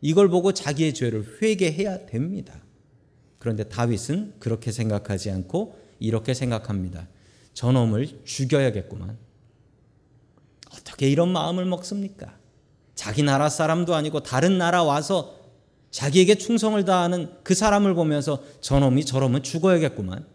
이걸 0.00 0.28
보고 0.28 0.52
자기의 0.52 0.94
죄를 0.94 1.38
회개해야 1.40 2.06
됩니다. 2.06 2.60
그런데 3.40 3.64
다윗은 3.64 4.34
그렇게 4.38 4.70
생각하지 4.70 5.30
않고 5.30 5.76
이렇게 5.98 6.34
생각합니다. 6.34 7.08
저놈을 7.54 8.20
죽여야겠구만. 8.24 9.16
어떻게 10.72 11.08
이런 11.08 11.30
마음을 11.30 11.64
먹습니까? 11.64 12.36
자기 12.94 13.22
나라 13.22 13.48
사람도 13.48 13.94
아니고 13.94 14.20
다른 14.20 14.58
나라 14.58 14.84
와서 14.84 15.40
자기에게 15.90 16.36
충성을 16.36 16.84
다하는 16.84 17.32
그 17.42 17.54
사람을 17.54 17.94
보면서 17.94 18.44
저놈이 18.60 19.06
저러면 19.06 19.42
죽어야겠구만. 19.42 20.26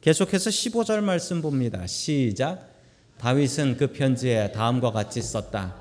계속해서 0.00 0.50
15절 0.50 1.00
말씀 1.00 1.40
봅니다. 1.40 1.86
시작. 1.86 2.68
다윗은 3.18 3.76
그 3.76 3.92
편지에 3.92 4.50
다음과 4.50 4.90
같이 4.90 5.22
썼다. 5.22 5.76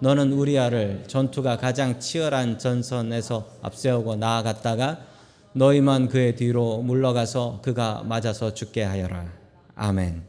너는 0.00 0.32
우리아를 0.32 1.04
전투가 1.08 1.56
가장 1.56 1.98
치열한 1.98 2.60
전선에서 2.60 3.58
앞세우고 3.62 4.16
나아갔다가 4.16 5.09
너희만 5.52 6.08
그의 6.08 6.36
뒤로 6.36 6.82
물러가서 6.82 7.60
그가 7.62 8.02
맞아서 8.04 8.54
죽게 8.54 8.82
하여라. 8.82 9.32
아멘. 9.74 10.24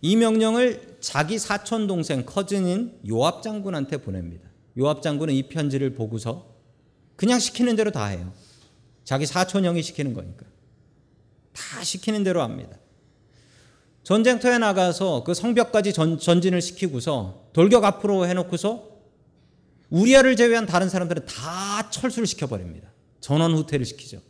이 0.00 0.16
명령을 0.16 0.98
자기 1.00 1.38
사촌 1.38 1.86
동생 1.86 2.24
커즌인 2.24 2.98
요압 3.08 3.42
장군한테 3.42 3.98
보냅니다. 3.98 4.48
요압 4.78 5.02
장군은 5.02 5.34
이 5.34 5.48
편지를 5.48 5.94
보고서 5.94 6.54
그냥 7.16 7.38
시키는 7.38 7.76
대로 7.76 7.90
다 7.90 8.06
해요. 8.06 8.32
자기 9.04 9.26
사촌 9.26 9.64
형이 9.64 9.82
시키는 9.82 10.14
거니까. 10.14 10.44
다 11.52 11.82
시키는 11.82 12.22
대로 12.22 12.42
합니다. 12.42 12.76
전쟁터에 14.02 14.58
나가서 14.58 15.24
그 15.24 15.34
성벽까지 15.34 15.92
전, 15.92 16.18
전진을 16.18 16.60
시키고서 16.60 17.48
돌격 17.52 17.84
앞으로 17.84 18.26
해놓고서 18.26 18.88
우리아를 19.90 20.36
제외한 20.36 20.66
다른 20.66 20.88
사람들은 20.88 21.26
다 21.26 21.90
철수를 21.90 22.26
시켜버립니다. 22.26 22.88
전원 23.26 23.54
후퇴를 23.54 23.84
시키죠. 23.84 24.22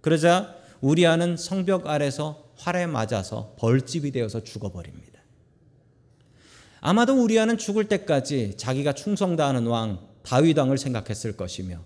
그러자 0.00 0.56
우리아는 0.80 1.36
성벽 1.36 1.86
아래서 1.86 2.50
활에 2.56 2.86
맞아서 2.86 3.54
벌집이 3.58 4.10
되어서 4.10 4.42
죽어버립니다. 4.42 5.20
아마도 6.80 7.22
우리아는 7.22 7.58
죽을 7.58 7.90
때까지 7.90 8.56
자기가 8.56 8.94
충성 8.94 9.36
다하는 9.36 9.66
왕 9.66 10.00
다윗 10.22 10.56
왕을 10.56 10.78
생각했을 10.78 11.36
것이며 11.36 11.82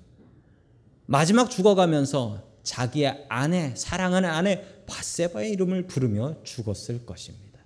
마지막 1.07 1.51
죽어가면서 1.51 2.45
자기의 2.63 3.27
아내 3.29 3.75
사랑하는 3.75 4.31
아내 4.31 4.85
바세바의 4.87 5.51
이름을 5.51 5.89
부르며 5.89 6.45
죽었을 6.45 7.05
것입니다. 7.05 7.59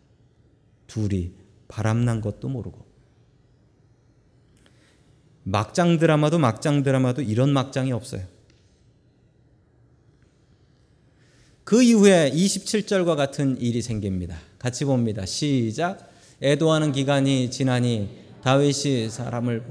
둘이 0.86 1.34
바람난 1.68 2.22
것도 2.22 2.48
모르고 2.48 2.86
막장 5.42 5.98
드라마도 5.98 6.38
막장 6.38 6.82
드라마도 6.82 7.20
이런 7.20 7.52
막장이 7.52 7.92
없어요. 7.92 8.39
그 11.64 11.82
이후에 11.82 12.30
27절과 12.32 13.16
같은 13.16 13.60
일이 13.60 13.82
생깁니다. 13.82 14.36
같이 14.58 14.84
봅니다. 14.84 15.24
시작. 15.26 16.10
애도하는 16.42 16.92
기간이 16.92 17.50
지나니 17.50 18.08
다윗이 18.42 19.10
사람을 19.10 19.62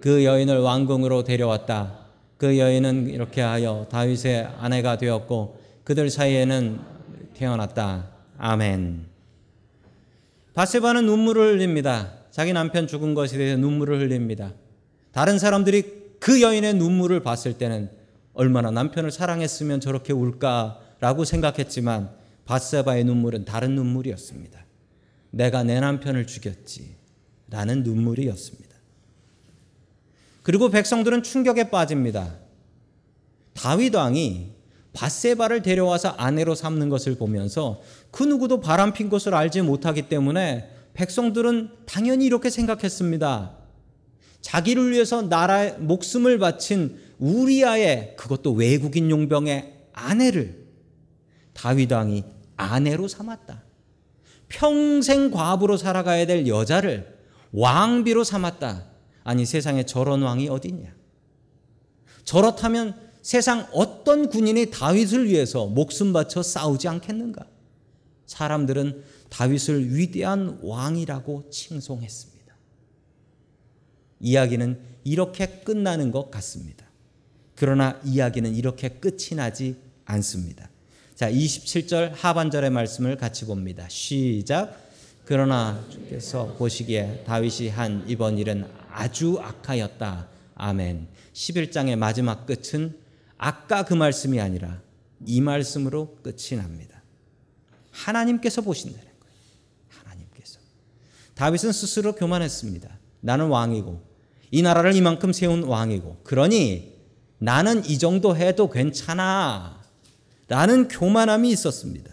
그 0.00 0.24
여인을 0.24 0.58
왕궁으로 0.58 1.24
데려왔다. 1.24 2.04
그 2.36 2.58
여인은 2.58 3.08
이렇게 3.10 3.40
하여 3.40 3.86
다윗의 3.90 4.48
아내가 4.58 4.98
되었고 4.98 5.60
그들 5.84 6.10
사이에는 6.10 6.80
태어났다. 7.34 8.08
아멘. 8.38 9.06
바세바는 10.54 11.06
눈물을 11.06 11.54
흘립니다. 11.54 12.12
자기 12.30 12.52
남편 12.52 12.86
죽은 12.86 13.14
것에 13.14 13.38
대해서 13.38 13.58
눈물을 13.58 14.00
흘립니다. 14.00 14.52
다른 15.12 15.38
사람들이 15.38 16.16
그 16.18 16.42
여인의 16.42 16.74
눈물을 16.74 17.20
봤을 17.20 17.54
때는 17.54 17.90
얼마나 18.32 18.70
남편을 18.70 19.10
사랑했으면 19.10 19.80
저렇게 19.80 20.12
울까 20.12 20.80
라고 21.04 21.26
생각했지만 21.26 22.08
바세바의 22.46 23.04
눈물은 23.04 23.44
다른 23.44 23.74
눈물이었습니다. 23.74 24.64
내가 25.32 25.62
내 25.62 25.78
남편을 25.78 26.26
죽였지. 26.26 26.96
라는 27.50 27.82
눈물이었습니다. 27.82 28.74
그리고 30.42 30.70
백성들은 30.70 31.22
충격에 31.22 31.68
빠집니다. 31.68 32.38
다윗 33.52 33.94
왕이 33.94 34.52
바세바를 34.94 35.60
데려와서 35.60 36.08
아내로 36.08 36.54
삼는 36.54 36.88
것을 36.88 37.16
보면서 37.16 37.82
그 38.10 38.22
누구도 38.22 38.60
바람핀 38.60 39.10
것을 39.10 39.34
알지 39.34 39.60
못하기 39.60 40.08
때문에 40.08 40.70
백성들은 40.94 41.68
당연히 41.84 42.24
이렇게 42.24 42.48
생각했습니다. 42.48 43.58
자기를 44.40 44.90
위해서 44.92 45.20
나라 45.20 45.70
목숨을 45.76 46.38
바친 46.38 46.98
우리아의 47.18 48.16
그것도 48.16 48.52
외국인 48.52 49.10
용병의 49.10 49.74
아내를 49.92 50.63
다윗 51.64 51.90
왕이 51.90 52.24
아내로 52.58 53.08
삼았다. 53.08 53.62
평생 54.48 55.30
과부로 55.30 55.78
살아가야 55.78 56.26
될 56.26 56.46
여자를 56.46 57.18
왕비로 57.52 58.22
삼았다. 58.22 58.84
아니 59.22 59.46
세상에 59.46 59.86
저런 59.86 60.20
왕이 60.20 60.50
어디냐? 60.50 60.94
저렇다면 62.24 62.94
세상 63.22 63.66
어떤 63.72 64.28
군인이 64.28 64.72
다윗을 64.72 65.26
위해서 65.26 65.66
목숨 65.66 66.12
바쳐 66.12 66.42
싸우지 66.42 66.86
않겠는가? 66.86 67.46
사람들은 68.26 69.02
다윗을 69.30 69.96
위대한 69.96 70.58
왕이라고 70.60 71.48
칭송했습니다. 71.48 72.54
이야기는 74.20 74.80
이렇게 75.04 75.46
끝나는 75.46 76.10
것 76.10 76.30
같습니다. 76.30 76.84
그러나 77.56 77.98
이야기는 78.04 78.54
이렇게 78.54 78.90
끝이 78.90 79.30
나지 79.34 79.76
않습니다. 80.04 80.68
자, 81.14 81.30
27절 81.30 82.12
하반절의 82.12 82.70
말씀을 82.70 83.16
같이 83.16 83.44
봅니다. 83.44 83.86
시작. 83.88 84.76
그러나 85.24 85.80
주께서 85.88 86.54
보시기에 86.58 87.22
다윗이 87.24 87.68
한 87.68 88.04
이번 88.08 88.36
일은 88.36 88.68
아주 88.90 89.38
악하였다. 89.40 90.26
아멘. 90.56 91.06
11장의 91.32 91.94
마지막 91.94 92.46
끝은 92.46 92.98
아까 93.38 93.84
그 93.84 93.94
말씀이 93.94 94.40
아니라 94.40 94.80
이 95.24 95.40
말씀으로 95.40 96.18
끝이 96.22 96.60
납니다. 96.60 97.00
하나님께서 97.92 98.62
보신다는 98.62 99.04
거예요. 99.04 99.36
하나님께서. 99.90 100.58
다윗은 101.34 101.70
스스로 101.70 102.16
교만했습니다. 102.16 102.88
나는 103.20 103.46
왕이고 103.46 104.02
이 104.50 104.62
나라를 104.62 104.96
이만큼 104.96 105.32
세운 105.32 105.62
왕이고 105.62 106.22
그러니 106.24 106.92
나는 107.38 107.84
이 107.86 108.00
정도 108.00 108.36
해도 108.36 108.68
괜찮아. 108.68 109.83
라는 110.48 110.88
교만함이 110.88 111.50
있었습니다. 111.50 112.10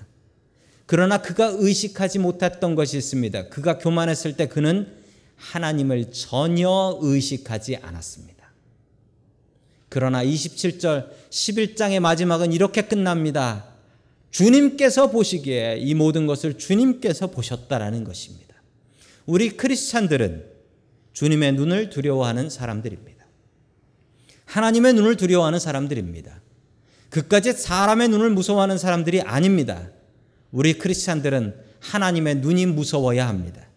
그러나 0.85 1.21
그가 1.21 1.53
의식하지 1.57 2.19
못했던 2.19 2.75
것이 2.75 2.97
있습니다. 2.97 3.49
그가 3.49 3.77
교만했을 3.77 4.35
때 4.35 4.47
그는 4.47 4.91
하나님을 5.37 6.11
전혀 6.11 6.97
의식하지 7.01 7.77
않았습니다. 7.77 8.51
그러나 9.89 10.23
27절 10.23 11.09
11장의 11.29 11.99
마지막은 11.99 12.53
이렇게 12.53 12.83
끝납니다. 12.83 13.65
주님께서 14.31 15.11
보시기에 15.11 15.77
이 15.79 15.93
모든 15.93 16.27
것을 16.27 16.57
주님께서 16.57 17.27
보셨다라는 17.27 18.03
것입니다. 18.03 18.55
우리 19.25 19.49
크리스찬들은 19.57 20.45
주님의 21.13 21.53
눈을 21.53 21.89
두려워하는 21.89 22.49
사람들입니다. 22.49 23.25
하나님의 24.45 24.93
눈을 24.93 25.17
두려워하는 25.17 25.59
사람들입니다. 25.59 26.41
그까지 27.11 27.53
사람의 27.53 28.07
눈을 28.07 28.31
무서워하는 28.31 28.77
사람들이 28.77 29.21
아닙니다. 29.21 29.89
우리 30.51 30.77
크리스찬들은 30.77 31.55
하나님의 31.81 32.35
눈이 32.35 32.65
무서워야 32.67 33.27
합니다. 33.27 33.67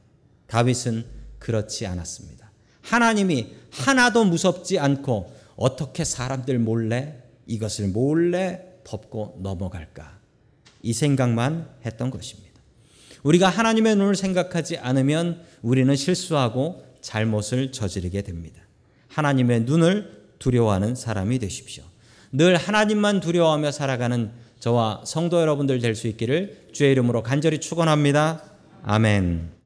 다윗은 0.47 1.05
그렇지 1.41 1.85
않았습니다. 1.87 2.51
하나님이 2.83 3.53
하나도 3.71 4.25
무섭지 4.25 4.79
않고 4.79 5.35
어떻게 5.57 6.05
사람들 6.05 6.59
몰래 6.61 7.23
이것을 7.47 7.89
몰래 7.89 8.61
덮고 8.85 9.41
넘어갈까? 9.43 10.19
이 10.83 10.93
생각만 10.93 11.69
했던 11.85 12.11
것입니다. 12.11 12.55
우리가 13.25 13.49
하나님의 13.49 13.97
눈을 13.97 14.15
생각하지 14.15 14.79
않으면 14.79 15.43
우리는 15.63 15.95
실수하고 15.97 16.85
잘못을 17.01 17.73
저지르게 17.73 18.23
됩니다. 18.23 18.63
하나님의 19.09 19.63
눈을 19.63 20.25
두려워하는 20.39 20.95
사람이 20.95 21.39
되십시오. 21.41 21.94
늘 22.37 22.57
하나님만 22.57 23.21
두려워하며 23.21 23.71
살아가는 23.71 24.33
저와 24.59 25.03
성도 25.05 25.41
여러분들 25.41 25.79
될 25.79 25.95
수 25.95 26.09
있기를 26.09 26.71
주의 26.73 26.91
이름으로 26.91 27.23
간절히 27.23 27.61
축원합니다. 27.61 28.43
아멘. 28.83 29.64